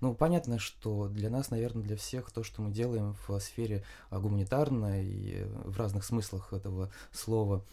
[0.00, 5.04] ну, понятно, что для нас, наверное, для всех то, что мы делаем в сфере гуманитарной
[5.04, 7.64] и в разных смыслах этого слова,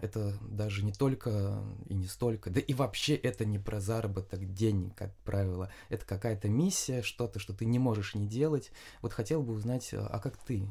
[0.00, 4.94] это даже не только и не столько, да и вообще это не про заработок денег,
[4.94, 5.70] как правило.
[5.88, 8.70] Это какая-то миссия, что-то, что ты не можешь не делать.
[9.02, 10.66] Вот хотел бы узнать, а, а как ты?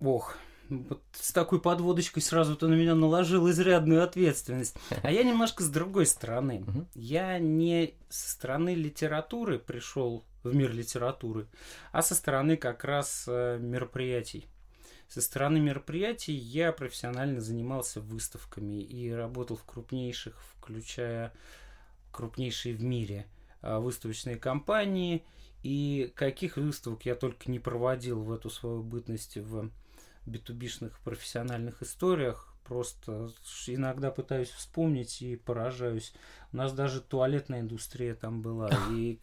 [0.00, 0.36] Ох,
[0.68, 4.76] вот с такой подводочкой сразу ты на меня наложил изрядную ответственность.
[5.02, 6.64] А я немножко с другой стороны.
[6.94, 11.48] Я не со стороны литературы пришел в мир литературы,
[11.92, 14.46] а со стороны как раз э, мероприятий.
[15.08, 21.32] Со стороны мероприятий я профессионально занимался выставками и работал в крупнейших, включая
[22.10, 23.26] крупнейшие в мире
[23.62, 25.24] а, выставочные компании.
[25.62, 29.70] И каких выставок я только не проводил в эту свою бытность в
[30.26, 32.55] битубишных профессиональных историях.
[32.66, 33.30] Просто
[33.66, 36.12] иногда пытаюсь вспомнить и поражаюсь.
[36.52, 38.70] У нас даже туалетная индустрия там была.
[38.90, 39.18] И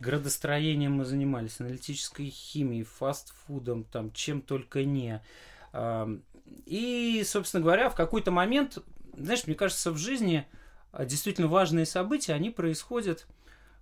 [0.00, 5.22] градостроением мы занимались, аналитической химией, фастфудом, там чем только не.
[6.64, 8.78] И, собственно говоря, в какой-то момент,
[9.16, 10.46] знаешь, мне кажется, в жизни
[10.92, 13.26] а, действительно важные события, они происходят,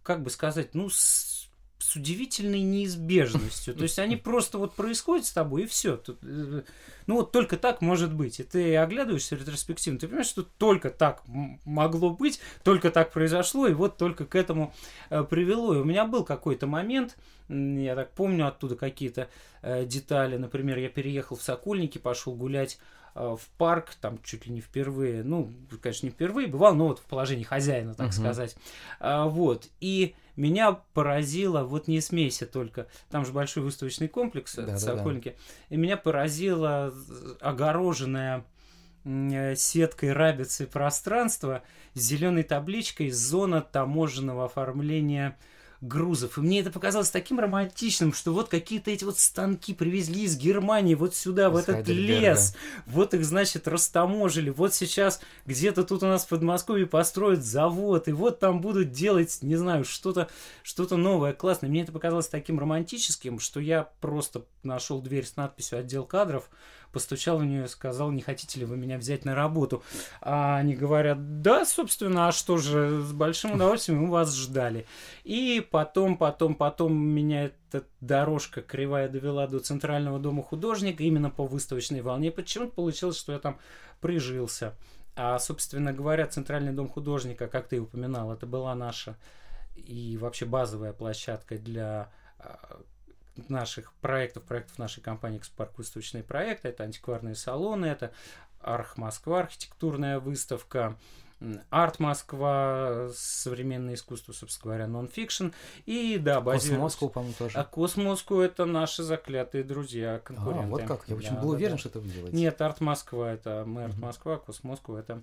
[0.02, 1.48] как бы сказать, ну, с
[1.78, 3.74] с удивительной неизбежностью.
[3.74, 5.96] То есть они просто вот происходят с тобой, и все.
[5.96, 6.62] Тут, э,
[7.06, 8.40] ну вот только так может быть.
[8.40, 11.22] И ты оглядываешься ретроспективно, ты понимаешь, что только так
[11.64, 14.72] могло быть, только так произошло, и вот только к этому
[15.10, 15.74] э, привело.
[15.74, 17.16] И у меня был какой-то момент,
[17.48, 19.28] я так помню оттуда какие-то
[19.60, 20.36] э, детали.
[20.38, 22.78] Например, я переехал в Сокольники, пошел гулять
[23.14, 25.50] в парк, там чуть ли не впервые, ну,
[25.80, 28.12] конечно, не впервые, бывал, но вот в положении хозяина, так uh-huh.
[28.12, 28.56] сказать.
[29.00, 29.68] А, вот.
[29.80, 35.34] И меня поразило, вот не смейся только, там же большой выставочный комплекс да, Сокольники, да,
[35.34, 35.74] да.
[35.74, 36.92] и меня поразило
[37.40, 38.44] огороженное
[39.54, 41.62] сеткой рабицы пространство
[41.94, 45.38] с зеленой табличкой «Зона таможенного оформления
[45.86, 46.38] грузов.
[46.38, 50.94] И мне это показалось таким романтичным, что вот какие-то эти вот станки привезли из Германии
[50.94, 52.56] вот сюда, в этот лес.
[52.86, 54.50] Вот их, значит, растаможили.
[54.50, 59.38] Вот сейчас где-то тут у нас в Подмосковье построят завод, и вот там будут делать,
[59.42, 60.28] не знаю, что-то
[60.62, 61.68] что новое, классное.
[61.68, 66.48] Мне это показалось таким романтическим, что я просто нашел дверь с надписью «Отдел кадров»,
[66.96, 69.82] постучал в нее и сказал, не хотите ли вы меня взять на работу.
[70.22, 74.86] А они говорят, да, собственно, а что же, с большим удовольствием мы вас ждали.
[75.22, 81.44] И потом, потом, потом меня эта дорожка кривая довела до Центрального дома художника именно по
[81.44, 82.30] выставочной волне.
[82.30, 83.58] Почему-то получилось, что я там
[84.00, 84.72] прижился.
[85.16, 89.18] А, собственно говоря, Центральный дом художника, как ты упоминал, это была наша
[89.76, 92.80] и вообще базовая площадка для а,
[93.48, 96.68] наших проектов, проектов нашей компании «Экспарк выставочные проекты».
[96.68, 98.12] Это антикварные салоны, это
[98.60, 100.96] Арх Москва, архитектурная выставка,
[101.68, 105.48] Арт Москва, современное искусство, собственно говоря, нон-фикшн.
[105.84, 106.70] И да, базируется...
[106.70, 107.58] Cosmoscow, по-моему, тоже.
[107.58, 110.64] А Cosmoscow это наши заклятые друзья, конкуренты.
[110.64, 111.78] А, вот как, я очень да, был да, уверен, да.
[111.78, 112.36] что это вы делаете.
[112.36, 115.22] Нет, Арт Москва это мы Арт Москва, Cosmoscow это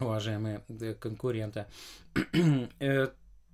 [0.00, 0.62] уважаемые
[0.98, 1.66] конкуренты.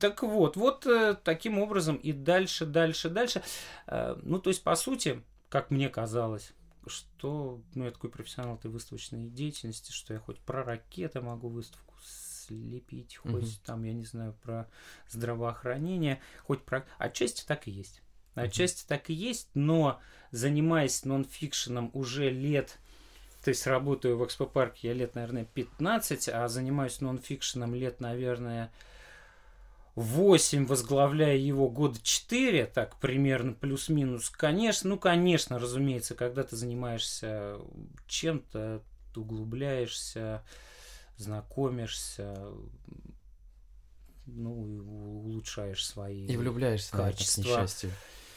[0.05, 3.43] Так вот, вот э, таким образом и дальше, дальше, дальше.
[3.87, 6.53] Э, ну, то есть, по сути, как мне казалось,
[6.87, 11.95] что ну, я такой профессионал этой выставочной деятельности, что я хоть про ракеты могу выставку
[12.03, 14.69] слепить, хоть там, я не знаю, про
[15.09, 16.85] здравоохранение, хоть про...
[16.99, 18.03] Отчасти так и есть.
[18.35, 18.89] Отчасти mm-hmm.
[18.89, 20.03] так и есть, но
[20.33, 22.79] занимаясь нонфикшеном уже лет
[23.43, 28.73] то есть работаю в экспопарке я лет, наверное, 15, а занимаюсь нонфикшеном лет, наверное,
[29.95, 37.59] 8, возглавляя его года 4, так примерно плюс-минус, конечно, ну, конечно, разумеется, когда ты занимаешься
[38.09, 38.83] чем-то,
[39.13, 40.45] ты углубляешься,
[41.17, 42.35] знакомишься,
[44.27, 44.53] ну,
[45.25, 47.43] улучшаешь свои И влюбляешься, качества.
[47.43, 47.91] наверное, к несчастью.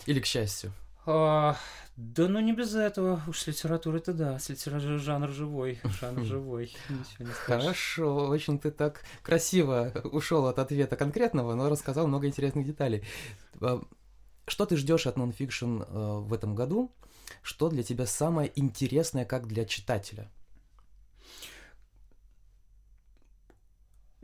[0.06, 0.72] Или к счастью.
[1.08, 1.56] А,
[1.96, 3.22] да ну не без этого.
[3.28, 4.38] Уж с литературой-то да.
[4.38, 5.80] С литературой жанр живой.
[6.02, 6.76] Жанр живой.
[7.46, 8.28] Хорошо.
[8.28, 13.04] Очень ты так красиво ушел от ответа конкретного, но рассказал много интересных деталей.
[13.62, 13.82] А,
[14.48, 16.92] что ты ждешь от нонфикшн а, в этом году?
[17.42, 20.30] Что для тебя самое интересное как для читателя?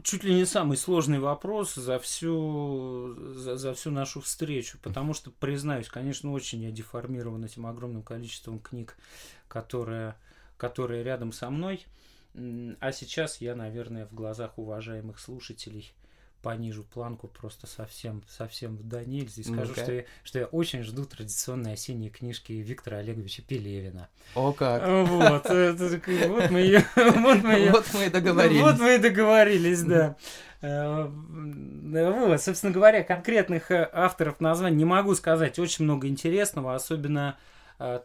[0.03, 5.31] Чуть ли не самый сложный вопрос за всю, за, за всю нашу встречу, потому что,
[5.31, 8.97] признаюсь, конечно, очень я деформирован этим огромным количеством книг,
[9.47, 10.15] которые,
[10.57, 11.85] которые рядом со мной.
[12.35, 15.93] А сейчас я, наверное, в глазах уважаемых слушателей
[16.43, 19.41] понижу планку просто совсем, совсем до нельзя.
[19.41, 24.09] И скажу, что, я, что я очень жду традиционные осенние книжки Виктора Олеговича Пелевина.
[24.35, 24.83] О как!
[24.85, 26.85] Вот, вот мы ее...
[26.95, 28.61] Вот мы, вот мы и договорились.
[28.61, 30.17] Вот мы и договорились, да.
[30.61, 35.57] Э, вот, собственно говоря, конкретных э, авторов названий не могу сказать.
[35.59, 37.37] Очень много интересного, особенно
[37.79, 38.01] э,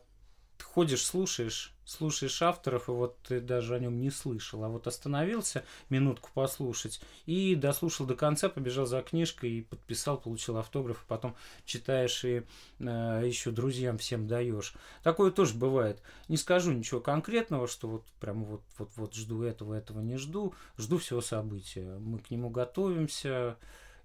[0.63, 5.65] ходишь, слушаешь, слушаешь авторов, и вот ты даже о нем не слышал, а вот остановился
[5.89, 11.35] минутку послушать и дослушал до конца, побежал за книжкой и подписал, получил автограф, и потом
[11.65, 12.43] читаешь и
[12.79, 14.75] э, еще друзьям всем даешь.
[15.03, 16.03] Такое тоже бывает.
[16.29, 20.55] Не скажу ничего конкретного, что вот прям вот, вот, вот жду этого, этого не жду,
[20.77, 21.97] жду всего события.
[21.99, 23.57] Мы к нему готовимся,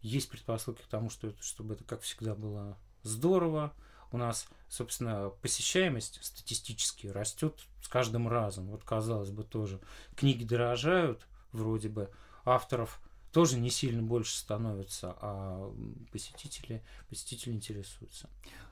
[0.01, 3.73] есть предпосылки к тому, что это, чтобы это, как всегда, было здорово,
[4.14, 8.68] у нас, собственно, посещаемость статистически растет с каждым разом.
[8.68, 9.80] Вот казалось бы тоже.
[10.16, 12.09] Книги дорожают, вроде бы,
[12.45, 13.01] авторов
[13.34, 15.73] тоже не сильно больше становится, а
[16.11, 18.29] посетители, посетители интересуются.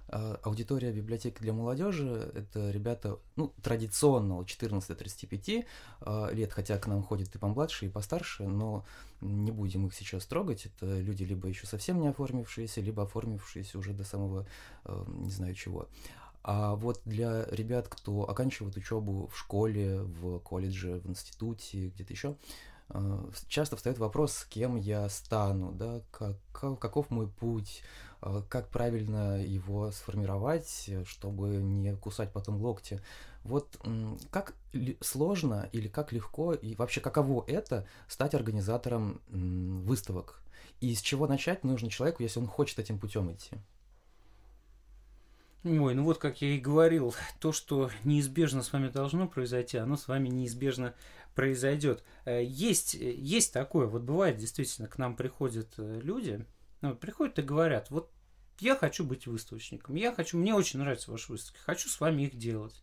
[0.07, 5.65] А, аудитория библиотеки для молодежи– это ребята, ну, традиционно от 14 до 35
[6.01, 8.85] а, лет, хотя к нам ходят и помладше, и постарше, но
[9.19, 10.67] не будем их сейчас трогать.
[10.67, 14.45] Это люди либо еще совсем не оформившиеся, либо оформившиеся уже до самого
[14.83, 15.87] а, не знаю чего.
[16.43, 22.35] А вот для ребят, кто оканчивает учебу в школе, в колледже, в институте, где-то еще,
[23.47, 26.37] часто встает вопрос, кем я стану, да, как,
[26.79, 27.83] каков мой путь,
[28.21, 33.01] а, как правильно его сформировать, чтобы не кусать потом локти.
[33.43, 33.79] Вот
[34.29, 34.53] как
[34.99, 40.41] сложно или как легко и вообще каково это стать организатором выставок?
[40.79, 43.57] И с чего начать нужно человеку, если он хочет этим путем идти?
[45.63, 49.95] Ой, ну вот как я и говорил, то, что неизбежно с вами должно произойти, оно
[49.95, 50.95] с вами неизбежно
[51.35, 52.03] произойдет.
[52.25, 56.43] Э, есть, есть такое, вот бывает действительно, к нам приходят э, люди,
[56.81, 58.09] ну, приходят и говорят, вот
[58.59, 62.35] я хочу быть выставочником, я хочу, мне очень нравятся ваши выставки, хочу с вами их
[62.35, 62.81] делать.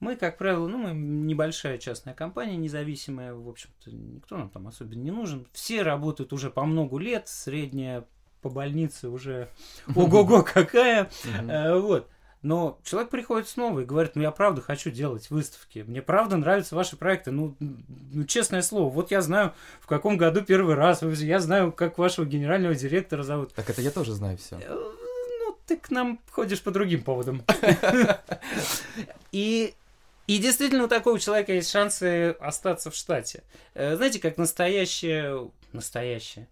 [0.00, 5.02] Мы, как правило, ну, мы небольшая частная компания, независимая, в общем-то, никто нам там особенно
[5.02, 5.46] не нужен.
[5.52, 8.06] Все работают уже по много лет, средняя
[8.44, 9.48] по больнице уже
[9.96, 11.10] ого-го какая.
[11.48, 12.08] Э, вот.
[12.42, 16.76] Но человек приходит снова и говорит, ну я правда хочу делать выставки, мне правда нравятся
[16.76, 21.40] ваши проекты, ну, ну честное слово, вот я знаю, в каком году первый раз, я
[21.40, 23.54] знаю, как вашего генерального директора зовут.
[23.54, 24.56] Так это я тоже знаю все.
[24.56, 27.42] Э, ну, ты к нам ходишь по другим поводам.
[29.32, 29.74] И
[30.26, 33.42] и действительно у такого человека есть шансы остаться в штате.
[33.74, 36.48] Э, знаете, как настоящее, настоящее,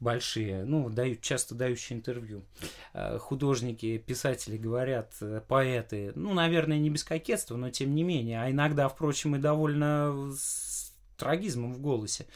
[0.00, 2.44] большие, ну, дают, часто дающие интервью.
[2.92, 8.42] Э, художники, писатели говорят, э, поэты, ну, наверное, не без кокетства, но тем не менее,
[8.42, 12.26] а иногда, впрочем, и довольно с трагизмом в голосе.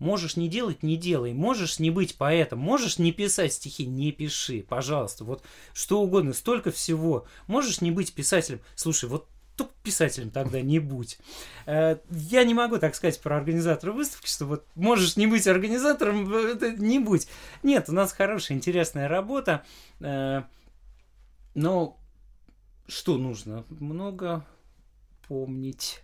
[0.00, 1.32] Можешь не делать, не делай.
[1.32, 5.24] Можешь не быть поэтом, можешь не писать стихи, не пиши, пожалуйста.
[5.24, 7.26] Вот что угодно, столько всего.
[7.46, 8.60] Можешь не быть писателем.
[8.74, 11.18] Слушай, вот то писателем тогда не будь.
[11.66, 16.32] Э, я не могу так сказать про организатора выставки, что вот можешь не быть организатором,
[16.32, 17.28] это не будь.
[17.62, 19.64] Нет, у нас хорошая, интересная работа.
[20.00, 20.42] Э,
[21.54, 21.98] но
[22.86, 23.64] что нужно?
[23.68, 24.44] Много
[25.28, 26.02] помнить.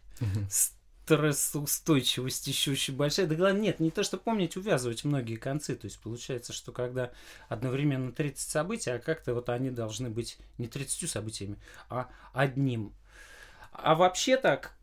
[0.48, 3.26] Стрессоустойчивость еще очень большая.
[3.26, 5.74] Да главное, нет, не то, что помнить, увязывать многие концы.
[5.74, 7.10] То есть получается, что когда
[7.48, 11.56] одновременно 30 событий, а как-то вот они должны быть не 30 событиями,
[11.88, 12.94] а одним
[13.82, 14.76] а вообще так,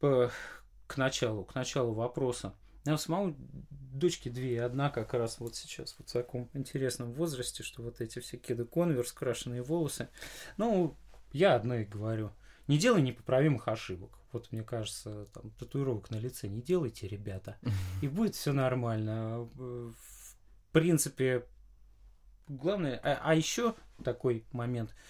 [0.00, 2.54] к началу, к началу вопроса.
[2.84, 3.36] У меня самому
[3.70, 8.20] дочки две, одна как раз вот сейчас вот в таком интересном возрасте, что вот эти
[8.20, 10.08] все кеды конверс, крашеные волосы.
[10.56, 10.96] Ну,
[11.32, 12.30] я одной говорю,
[12.68, 14.18] не делай непоправимых ошибок.
[14.32, 17.56] Вот мне кажется, там татуировок на лице не делайте, ребята,
[18.02, 19.48] и будет все нормально.
[19.54, 20.36] В
[20.72, 21.46] принципе,
[22.46, 24.94] главное, а, а еще такой момент–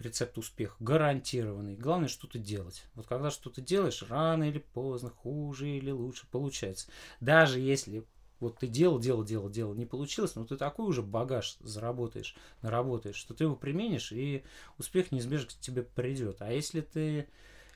[0.00, 1.76] рецепт успеха гарантированный.
[1.76, 2.84] Главное что-то делать.
[2.94, 6.88] Вот когда что-то делаешь, рано или поздно, хуже или лучше получается.
[7.20, 8.04] Даже если
[8.40, 13.16] вот ты делал, делал, делал, делал, не получилось, но ты такой уже багаж заработаешь, наработаешь,
[13.16, 14.44] что ты его применишь, и
[14.78, 16.40] успех неизбежно к тебе придет.
[16.40, 17.28] А если ты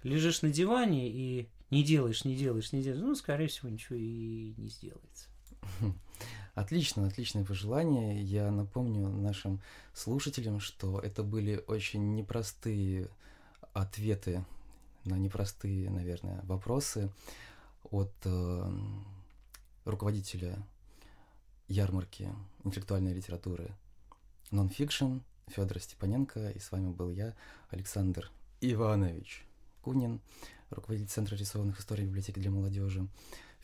[0.02, 4.54] лежишь на диване и не делаешь, не делаешь, не делаешь, ну, скорее всего, ничего и
[4.56, 5.28] не сделается.
[6.54, 8.22] Отлично, отличное пожелание.
[8.22, 9.60] Я напомню нашим
[9.92, 13.08] слушателям, что это были очень непростые
[13.72, 14.44] ответы
[15.04, 17.10] на непростые, наверное, вопросы
[17.90, 18.72] от э,
[19.84, 20.64] руководителя
[21.68, 23.70] ярмарки интеллектуальной литературы
[24.50, 26.50] Nonfiction Федора Степаненко.
[26.50, 27.34] И с вами был я,
[27.70, 29.44] Александр Иванович
[29.82, 30.20] Кунин,
[30.70, 33.06] руководитель Центра рисованных историй библиотеки для молодежи.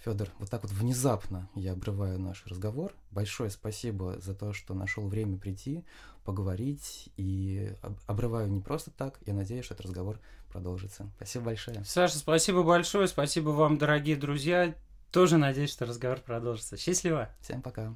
[0.05, 2.95] Федор, вот так вот внезапно я обрываю наш разговор.
[3.11, 5.85] Большое спасибо за то, что нашел время прийти,
[6.25, 7.11] поговорить.
[7.17, 7.75] И
[8.07, 9.19] обрываю не просто так.
[9.27, 10.19] Я надеюсь, что этот разговор
[10.51, 11.11] продолжится.
[11.17, 11.85] Спасибо большое.
[11.85, 13.09] Саша, спасибо большое.
[13.09, 14.75] Спасибо вам, дорогие друзья.
[15.13, 16.77] Тоже надеюсь, что разговор продолжится.
[16.77, 17.29] Счастливо.
[17.41, 17.95] Всем пока.